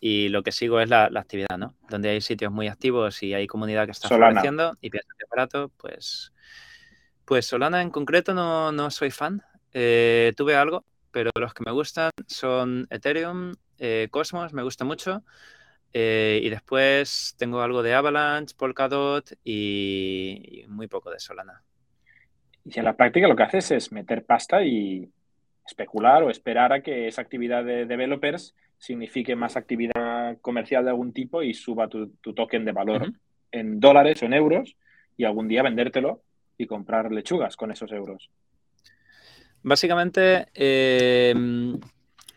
[0.01, 1.75] y lo que sigo es la, actividad, ¿no?
[1.89, 5.29] Donde hay sitios muy activos y hay comunidad que está floreciendo y pienso que es
[5.29, 6.33] barato, pues
[7.29, 9.43] pues Solana en concreto no, soy fan.
[9.71, 15.23] Eh, tuve algo, pero los que me gustan son Ethereum, eh, Cosmos, me gusta mucho.
[15.93, 21.63] Eh, y después tengo algo de Avalanche, Polkadot y, muy poco de Solana.
[22.65, 25.09] Y en la práctica lo que haces es meter pasta y
[25.65, 31.13] especular o esperar a que esa actividad de developers signifique más actividad comercial de algún
[31.13, 33.11] tipo y suba tu, token de valor
[33.51, 34.75] en dólares o en euros
[35.17, 36.21] y algún día vendértelo
[36.57, 38.29] y comprar lechugas con esos euros.
[39.61, 41.33] Básicamente, eh,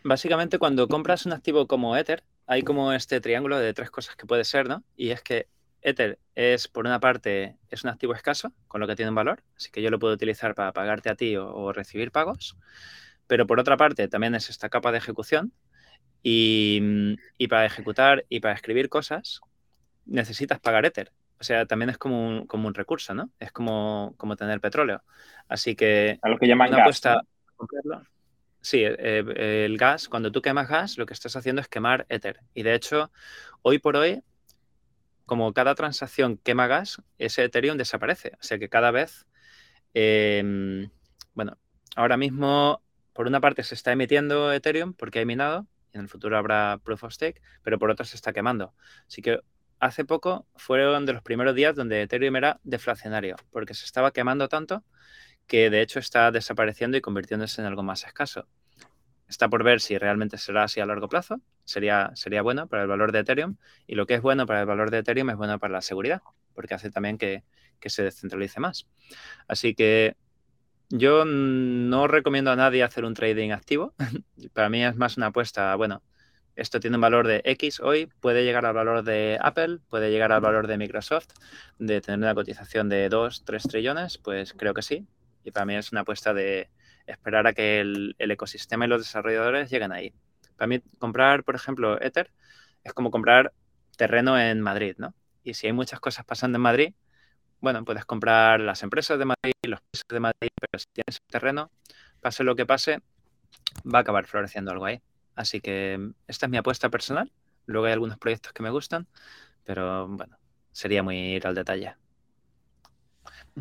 [0.03, 4.25] básicamente cuando compras un activo como Ether, hay como este triángulo de tres cosas que
[4.25, 4.83] puede ser, ¿no?
[4.97, 5.47] Y es que
[5.83, 9.43] Ether es, por una parte, es un activo escaso, con lo que tiene un valor,
[9.55, 12.57] así que yo lo puedo utilizar para pagarte a ti o, recibir pagos,
[13.27, 15.53] pero por otra parte también es esta capa de ejecución
[16.23, 17.17] y,
[17.49, 19.41] para ejecutar y para escribir cosas
[20.05, 21.11] necesitas pagar Ether.
[21.39, 23.29] O sea, también es como un, como un recurso, ¿no?
[23.39, 25.03] Es como, como tener petróleo.
[25.49, 26.19] Así que...
[26.21, 27.01] A lo que llaman gas.
[28.61, 32.39] Sí, eh, el gas, cuando tú quemas gas, lo que estás haciendo es quemar Ether.
[32.53, 33.11] Y de hecho,
[33.61, 34.23] hoy por hoy,
[35.25, 38.33] como cada transacción quema gas, ese Ethereum desaparece.
[38.39, 39.25] O sea que cada vez,
[39.93, 40.89] em,
[41.33, 41.57] bueno,
[41.95, 42.81] ahora mismo,
[43.13, 46.79] por una parte se está emitiendo Ethereum porque hay minado, y en el futuro habrá
[46.83, 48.73] Proof of Stake, pero por otra se está quemando.
[49.07, 49.39] Así que
[49.79, 54.47] hace poco fueron de los primeros días donde Ethereum era deflacionario, porque se estaba quemando
[54.49, 54.83] tanto
[55.47, 58.47] que de hecho está desapareciendo y convirtiéndose en algo más escaso.
[59.27, 61.39] Está por ver si realmente será así a largo plazo.
[61.63, 63.55] Sería, sería bueno para el valor de Ethereum.
[63.87, 66.21] Y lo que es bueno para el valor de Ethereum es bueno para la seguridad,
[66.53, 67.43] porque hace también que,
[67.85, 68.87] se descentralice más.
[69.47, 70.15] Así que
[70.89, 73.93] yo no recomiendo a nadie hacer un trading activo.
[74.53, 76.01] para mí es más una apuesta, bueno,
[76.55, 80.31] esto tiene un valor de X hoy, puede llegar al valor de Apple, puede llegar
[80.31, 81.29] al valor de Microsoft,
[81.79, 85.07] de tener una cotización de 2, 3 trillones, pues creo que sí,
[85.43, 86.69] y para mí es una apuesta de
[87.07, 90.13] esperar a que el, ecosistema y los desarrolladores lleguen ahí.
[90.57, 92.31] Para mí, comprar, por ejemplo, Ether
[92.83, 93.53] es como comprar
[93.97, 95.13] terreno en Madrid, ¿no?
[95.43, 96.93] Y si hay muchas cosas pasando en Madrid,
[97.61, 101.71] bueno, puedes comprar las empresas de Madrid, los pisos de Madrid, pero si tienes terreno,
[102.21, 103.01] pase lo que pase,
[103.85, 105.01] va a acabar floreciendo algo ahí.
[105.35, 107.31] Así que esta es mi apuesta personal.
[107.65, 109.07] Luego hay algunos proyectos que me gustan,
[109.63, 110.37] pero bueno,
[110.71, 111.95] sería muy ir al detalle.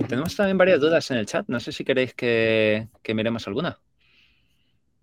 [0.09, 1.47] Tenemos también varias dudas en el chat.
[1.49, 3.79] No sé si queréis que, miremos alguna.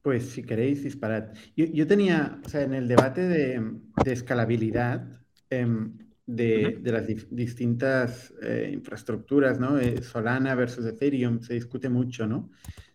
[0.02, 1.34] Pues si queréis, disparad.
[1.56, 3.62] Yo, tenía, o sea, en el debate de,
[4.06, 5.06] escalabilidad
[5.50, 9.78] em, de, las distintas eh, infraestructuras, ¿no?
[9.78, 12.50] Eh, Solana versus Ethereum, se discute mucho, ¿no?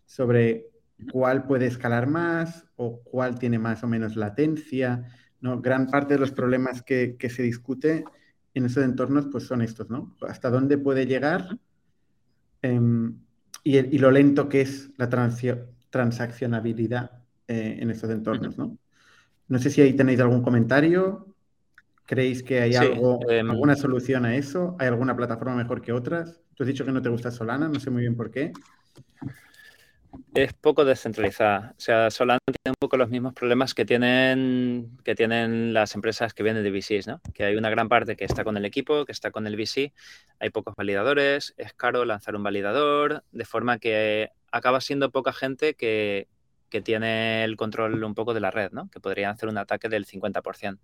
[0.05, 0.67] Sobre
[1.11, 5.05] cuál puede escalar más o cuál tiene más o menos latencia,
[5.39, 5.61] ¿no?
[5.61, 8.03] Gran parte de los problemas que, que se discute
[8.53, 10.15] en esos entornos, pues son estos, ¿no?
[10.27, 11.57] Hasta dónde puede llegar
[12.65, 13.19] Em,
[13.63, 17.11] y, lo lento que es la transaccionabilidad
[17.47, 18.77] eh, en estos entornos, ¿no?
[19.47, 21.27] No sé si ahí tenéis algún comentario.
[22.05, 24.75] ¿Creéis que hay algo, em, alguna solución a eso?
[24.79, 26.41] ¿Hay alguna plataforma mejor que otras?
[26.55, 28.51] Tú has dicho que no te gusta Solana, no sé muy bien por qué
[30.33, 31.73] es poco descentralizada.
[31.77, 36.33] O sea, Solana tiene un poco los mismos problemas que tienen, que tienen las empresas
[36.33, 37.21] que vienen de VCs, ¿no?
[37.33, 39.93] Que hay una gran parte que está con el equipo, que está con el VC,
[40.39, 45.75] hay pocos validadores, es caro lanzar un validador, de forma que acaba siendo poca gente
[45.75, 46.27] que,
[46.83, 48.89] tiene el control un poco de la red, ¿no?
[48.89, 50.77] Que podrían hacer un ataque del 50%.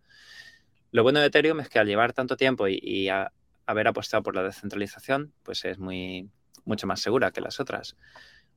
[0.91, 3.09] Lo bueno de Ethereum es que al llevar tanto tiempo y,
[3.65, 6.29] haber apostado por la descentralización, pues es muy,
[6.63, 7.97] mucho más segura que las otras.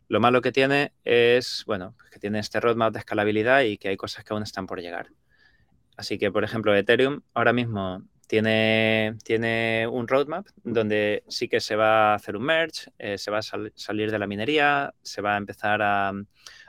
[0.09, 3.97] Lo malo que tiene es, bueno, que tiene este roadmap de escalabilidad y que hay
[3.97, 5.09] cosas que aún están por llegar.
[5.97, 11.77] Así que, por ejemplo, Ethereum ahora mismo tiene, tiene un roadmap donde sí que se
[11.77, 15.35] va a hacer un merge, eh, se va a salir de la minería, se va
[15.35, 16.13] a empezar a,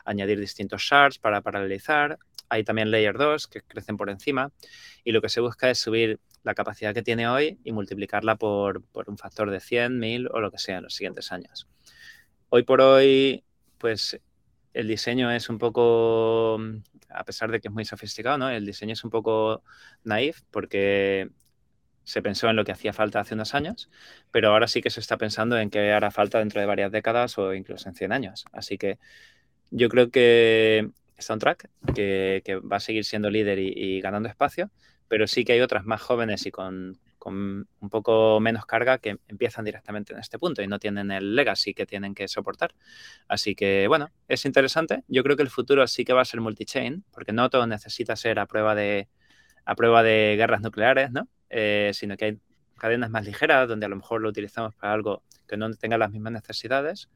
[0.06, 2.20] añadir distintos shards para paralelizar.
[2.48, 4.52] Hay también layer 2 que crecen por encima
[5.04, 8.84] y lo que se busca es subir la capacidad que tiene hoy y multiplicarla por,
[8.84, 11.68] por un factor de 100, 1000 o lo que sea en los siguientes años.
[12.56, 13.44] Hoy por hoy,
[13.78, 14.18] pues
[14.74, 16.58] el diseño es un poco,
[17.10, 18.50] a pesar de que es muy sofisticado, ¿no?
[18.50, 19.62] El diseño es un poco
[20.06, 21.32] naif porque
[22.06, 23.90] se pensó en lo que hacía falta hace unos años,
[24.32, 27.38] pero ahora sí que se está pensando en qué hará falta dentro de varias décadas
[27.38, 28.46] o incluso en 100 años.
[28.54, 29.00] Así que
[29.70, 34.72] yo creo que está un track, que, va a seguir siendo líder y, ganando espacio,
[35.10, 39.18] pero sí que hay otras más jóvenes y con, con un poco menos carga que
[39.28, 42.76] empiezan directamente en este punto y no tienen el legacy que tienen que soportar.
[43.28, 45.04] Así que, bueno, es interesante.
[45.08, 48.16] Yo creo que el futuro sí que va a ser multi-chain, porque no todo necesita
[48.16, 49.10] ser a prueba de,
[49.66, 51.28] a prueba de guerras nucleares, ¿no?
[51.50, 52.40] Eh, sino que hay
[52.78, 56.12] cadenas más ligeras donde a lo mejor lo utilizamos para algo que no tenga las
[56.12, 57.10] mismas necesidades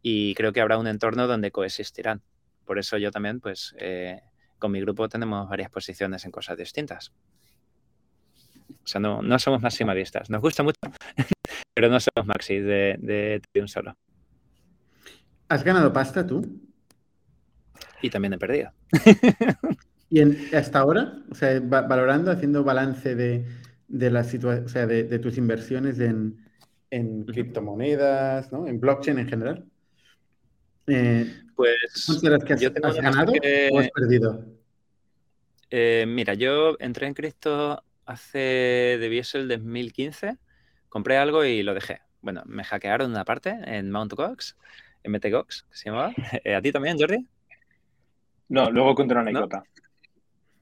[0.00, 2.22] y creo que habrá un entorno donde coexistirán.
[2.64, 4.20] Por eso yo también, pues, eh,
[4.60, 7.12] con mi grupo tenemos varias posiciones en cosas distintas.
[8.82, 10.30] O sea, no, no somos maximalistas.
[10.30, 10.78] Nos gusta mucho,
[11.74, 13.96] pero no somos maxi de, un solo.
[15.48, 16.60] ¿Has ganado pasta tú?
[18.02, 18.72] Y también he perdido.
[20.10, 20.20] ¿Y
[20.54, 21.18] hasta ahora?
[21.30, 23.46] O sea, valorando, haciendo balance de,
[23.88, 26.36] la situación, o sea, de, tus inversiones en,
[27.26, 28.66] criptomonedas, ¿no?
[28.66, 29.64] En blockchain en general.
[30.86, 32.04] Eh, pues.
[32.06, 32.60] ¿Consideras que has,
[32.96, 33.32] ganado
[33.72, 34.44] o has perdido?
[35.70, 40.38] Eh, mira, yo entré en cripto hace, debió ser el 2015,
[40.88, 42.00] compré algo y lo dejé.
[42.20, 44.14] Bueno, me hackearon una parte en Mt.
[44.14, 44.56] Gox,
[45.04, 46.14] MTGOX, que se llamaba.
[46.56, 47.26] ¿A ti también, Jordi?
[48.48, 49.64] No, luego conté una anécdota.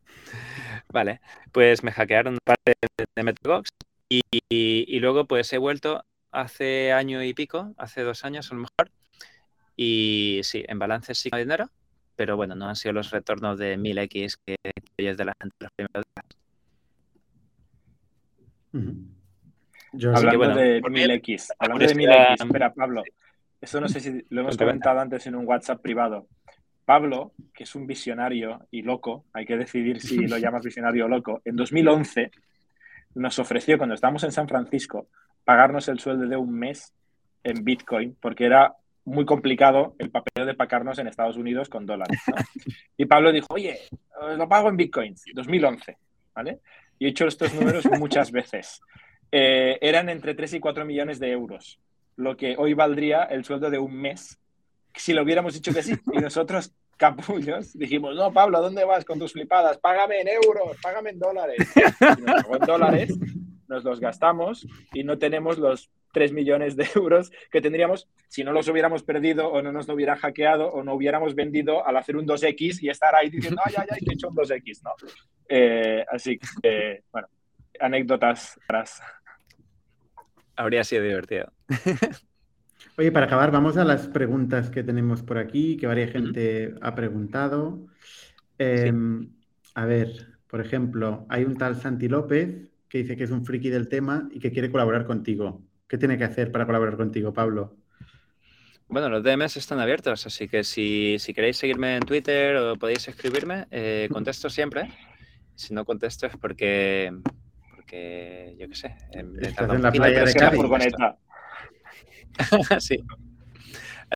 [0.89, 1.21] Vale,
[1.53, 2.75] pues me hackearon una parte
[3.15, 3.71] de MTGOX
[4.09, 8.61] y, y, luego pues he vuelto hace año y pico, hace dos años a lo
[8.63, 8.91] mejor.
[9.77, 11.71] Y sí, en balance sí con dinero,
[12.17, 14.57] pero bueno, no han sido los retornos de 1000X que,
[14.97, 16.42] que es de la gente los primeros días.
[18.73, 23.03] Hablando de 1000X, hablando de 1000X, espera, Pablo,
[23.61, 26.27] eso no sé si lo hemos comentado antes en un WhatsApp privado.
[26.85, 31.09] Pablo, que es un visionario y loco, hay que decidir si lo llamas visionario o
[31.09, 32.31] loco, en 2011
[33.15, 35.09] nos ofreció, cuando estábamos en San Francisco,
[35.45, 36.93] pagarnos el sueldo de un mes
[37.45, 42.21] en Bitcoin, porque era muy complicado el papel de pagarnos en Estados Unidos con dólares.
[42.97, 43.79] Y Pablo dijo, oye,
[44.37, 45.97] lo pago en Bitcoins, 2011,
[46.35, 46.61] ¿vale?
[46.99, 48.81] Y he hecho estos números muchas veces.
[49.31, 51.81] Eh, eran entre 3 y 4 millones de euros,
[52.17, 54.39] lo que hoy valdría el sueldo de un mes
[54.95, 55.95] si lo hubiéramos dicho que sí.
[56.13, 59.79] Y nosotros, capullos, dijimos, no, Pablo, ¿dónde vas con tus flipadas?
[59.79, 61.59] Págame en euros, págame en dólares.
[61.77, 63.19] Y en dólares,
[63.69, 68.53] nos los gastamos y no tenemos los 3 millones de euros que tendríamos si no
[68.53, 72.17] los hubiéramos perdido o no nos lo hubieran hackeado o no hubiéramos vendido al hacer
[72.17, 74.91] un 2X y estar ahí diciendo, ay, ay, ay, que he hecho un 2X, ¿no?
[75.55, 77.29] Eh, así que, bueno,
[77.79, 79.03] anécdotas atrás.
[80.57, 81.53] Habría sido divertido.
[82.97, 86.95] Oye, para acabar, vamos a las preguntas que tenemos por aquí, que varias gente ha
[86.95, 87.87] preguntado.
[88.57, 89.29] Em,
[89.75, 93.69] a ver, por ejemplo, hay un tal Santi López que dice que es un friki
[93.69, 95.63] del tema y que quiere colaborar contigo.
[95.87, 97.77] ¿Qué tiene que hacer para colaborar contigo, Pablo?
[98.89, 103.67] Bueno, los DMs están abiertos, así que si, queréis seguirme en Twitter o podéis escribirme,
[103.71, 104.89] eh, contesto siempre.
[105.55, 107.13] Si no contesto es porque,
[107.75, 108.97] porque yo qué sé.
[109.41, 110.61] Estás en la playa de Cádiz.
[112.81, 113.05] sí.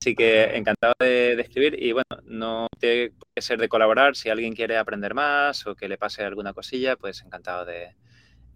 [0.01, 4.15] Así que encantado de, escribir y bueno, no tiene que ser de colaborar.
[4.15, 7.95] Si alguien quiere aprender más o que le pase alguna cosilla, pues encantado de,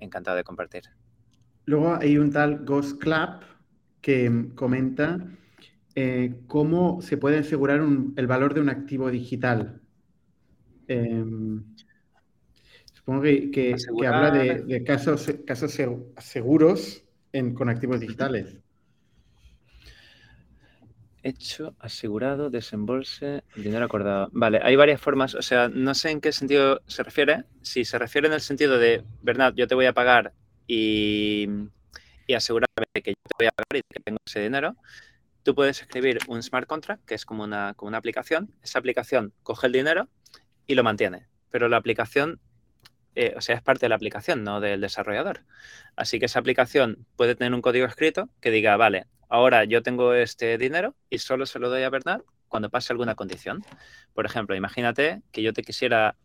[0.00, 0.84] encantado de compartir.
[1.64, 3.40] Luego hay un tal Ghost Club
[4.00, 5.18] que comenta
[5.94, 7.80] eh, cómo se puede asegurar
[8.16, 9.80] el valor de un activo digital.
[10.88, 11.64] Em,
[13.00, 13.74] supongo que,
[14.06, 15.78] habla de, casos, casos
[16.18, 17.04] seguros
[17.54, 18.56] con activos digitales.
[21.22, 24.30] Hecho, asegurado, desembolse, dinero acordado.
[24.32, 27.44] Vale, hay varias formas, o sea, no sé en qué sentido se refiere.
[27.60, 30.32] Si se refiere en el sentido de, Bernat, yo te voy a pagar
[30.66, 31.46] y,
[32.26, 34.76] y asegurarme que yo te voy a pagar y que tengo ese dinero,
[35.42, 38.54] tú puedes escribir un smart contract, que es como una, como una aplicación.
[38.62, 40.08] Esa aplicación coge el dinero
[40.66, 42.40] y lo mantiene, pero la aplicación,
[43.14, 45.40] eh, o sea, es parte de la aplicación, no del desarrollador.
[45.96, 50.14] Así que esa aplicación puede tener un código escrito que diga, vale, ahora yo tengo
[50.14, 53.62] este dinero y solo se lo doy a Bernard cuando pase alguna condición.
[54.14, 56.16] Por ejemplo, imagínate que yo te quisiera,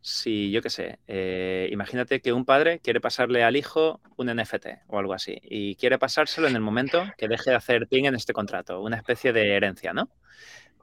[0.00, 4.66] si yo qué sé, eh, imagínate que un padre quiere pasarle al hijo un NFT
[4.88, 8.14] o algo así y quiere pasárselo en el momento que deje de hacer ping en
[8.14, 10.10] este contrato, una especie de herencia, ¿no?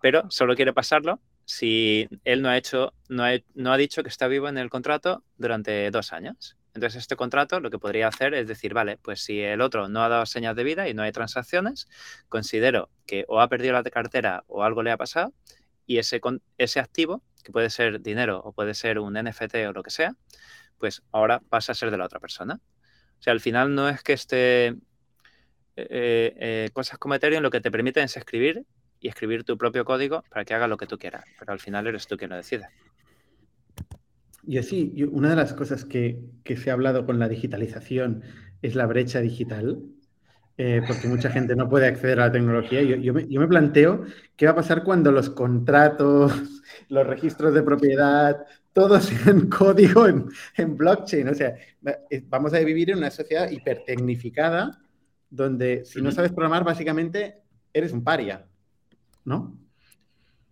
[0.02, 1.20] Pero solo quiere pasarlo
[1.50, 3.24] si él no ha hecho, no
[3.56, 6.58] no ha dicho que está vivo en el contrato durante dos años.
[6.76, 10.04] Entonces, este contrato lo que podría hacer es decir, vale, pues si el otro no
[10.04, 11.88] ha dado señas de vida y no hay transacciones,
[12.28, 15.34] considero que o ha perdido la cartera o algo le ha pasado
[15.88, 16.22] y ese,
[16.60, 20.16] ese activo, que puede ser dinero o puede ser un NFT o lo que sea,
[20.78, 22.62] pues ahora pasa a ser de la otra persona.
[23.20, 24.76] O sea, al final no es que esté eh,
[25.78, 28.66] eh, cosas como Ethereum lo que te permiten es escribir
[29.00, 31.88] y escribir tu propio código para que haga lo que tú quieras, pero al final
[31.88, 32.68] eres tú quien lo decide.
[34.46, 38.24] Y así, una de las cosas que, se ha hablado con la digitalización
[38.62, 39.84] es la brecha digital,
[40.58, 42.82] eh, porque mucha gente no puede acceder a la tecnología.
[42.82, 46.34] Yo, me, planteo qué va a pasar cuando los contratos,
[46.90, 48.38] los registros de propiedad,
[48.74, 50.26] todo sean código en,
[50.58, 51.30] en blockchain.
[51.30, 51.56] O sea,
[52.10, 54.80] eh, vamos a vivir en una sociedad hipertecnificada
[55.30, 58.48] donde si no sabes programar, básicamente eres un paria,
[59.26, 59.58] ¿no?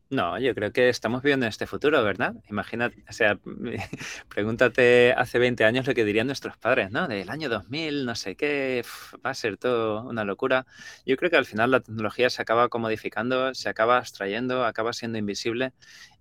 [0.09, 2.33] No, yo creo que estamos viviendo en este futuro, ¿verdad?
[2.49, 3.37] Imagínate, o sea,
[4.29, 7.09] pregúntate hace 20 años lo que dirían nuestros padres, ¿no?
[7.09, 8.85] Del año 2000, no sé qué,
[9.25, 10.65] va a ser todo una locura.
[11.05, 15.17] Yo creo que al final la tecnología se acaba comodificando, se acaba abstrayendo, acaba siendo
[15.17, 15.73] invisible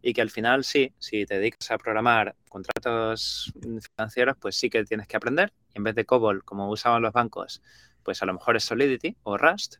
[0.03, 3.53] y que al final sí, si te dedicas a programar contratos
[3.95, 5.53] financieros, pues sí que tienes que aprender.
[5.73, 7.63] Y en vez de COBOL, como usaban los bancos,
[8.03, 9.77] pues a lo mejor es Solidity o Rust,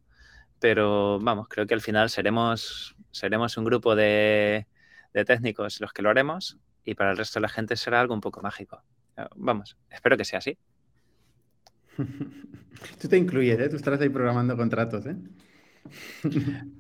[0.61, 4.67] pero vamos, creo que al final seremos seremos un grupo de,
[5.27, 8.21] técnicos los que lo haremos y para el resto de la gente será algo un
[8.21, 8.83] poco mágico.
[9.35, 10.59] Vamos, espero que sea así.
[13.01, 13.69] Tú te incluyes, ¿eh?
[13.71, 15.17] Tú estarás ahí programando contratos, ¿eh?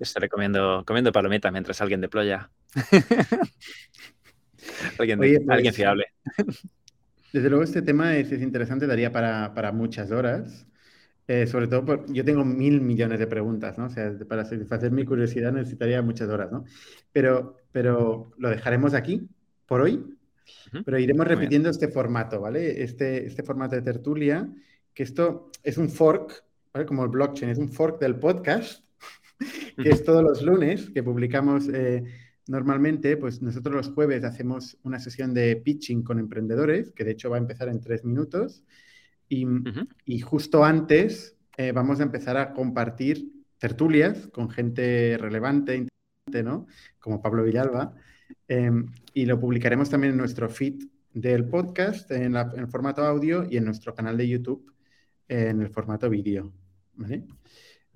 [0.00, 2.50] Estaré comiendo, comiendo palomitas mientras alguien deploya.
[4.98, 6.06] alguien, pues, fiable.
[7.32, 10.66] Desde luego este tema es, interesante, daría para, muchas horas.
[11.28, 13.86] Eh, sobre todo, por, yo tengo mil millones de preguntas, ¿no?
[13.86, 16.64] O sea, para satisfacer mi curiosidad necesitaría muchas horas, ¿no?
[17.12, 19.28] Pero, pero lo dejaremos aquí
[19.66, 20.16] por hoy,
[20.84, 22.82] pero iremos repitiendo este formato, ¿vale?
[22.82, 24.48] Este, este formato de tertulia,
[24.94, 26.86] que esto es un fork, ¿vale?
[26.86, 28.84] Como el blockchain, es un fork del podcast,
[29.82, 32.04] que es todos los lunes que publicamos eh,
[32.46, 37.30] normalmente, pues nosotros los jueves hacemos una sesión de pitching con emprendedores, que de hecho
[37.30, 38.62] va a empezar en tres minutos,
[39.28, 45.86] y, justo antes eh, vamos a empezar a compartir tertulias con gente relevante,
[46.44, 46.66] ¿no?
[46.98, 47.94] Como Pablo Villalba,
[48.48, 53.56] em, y lo publicaremos también en nuestro feed del podcast, en, el formato audio y
[53.56, 54.72] en nuestro canal de YouTube
[55.28, 56.52] en el formato vídeo.
[56.94, 57.24] ¿vale?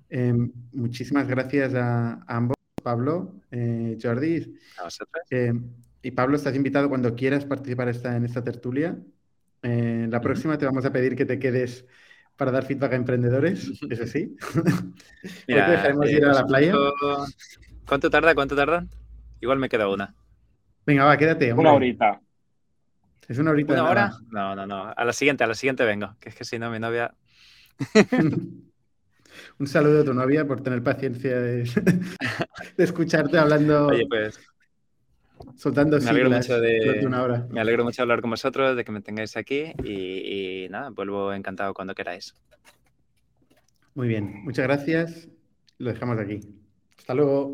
[0.09, 4.57] Em, muchísimas gracias a, ambos, Pablo, eh, Jordi.
[5.29, 5.69] Em,
[6.01, 8.97] y Pablo, estás invitado cuando quieras participar esta, en esta tertulia.
[9.63, 11.85] Eh, la próxima te vamos a pedir que te quedes
[12.35, 14.35] para dar feedback a emprendedores, eso sí.
[15.47, 16.73] Mira, te dejaremos eh, ir a la playa.
[17.85, 18.33] ¿Cuánto tarda?
[18.33, 18.87] ¿Cuánto tarda?
[19.39, 20.15] Igual me queda una.
[20.85, 21.53] Venga, va, quédate.
[21.53, 22.21] Una horita.
[23.27, 23.73] ¿Es una horita?
[23.73, 24.11] ¿Una hora?
[24.29, 24.93] No, no, no.
[24.95, 26.15] A la siguiente, a la siguiente vengo.
[26.19, 27.13] Que es que si no, mi novia.
[29.59, 31.63] Un saludo a tu novia por tener paciencia de,
[32.77, 33.87] escucharte hablando.
[33.87, 34.39] Oye, pues.
[35.55, 37.47] Soltando me alegro, mucho de, una hora.
[37.49, 40.89] me alegro mucho de hablar con vosotros, de que me tengáis aquí y, y nada,
[40.89, 42.35] vuelvo encantado cuando queráis.
[43.93, 45.27] Muy bien, muchas gracias.
[45.77, 46.39] Lo dejamos aquí.
[46.97, 47.53] Hasta luego.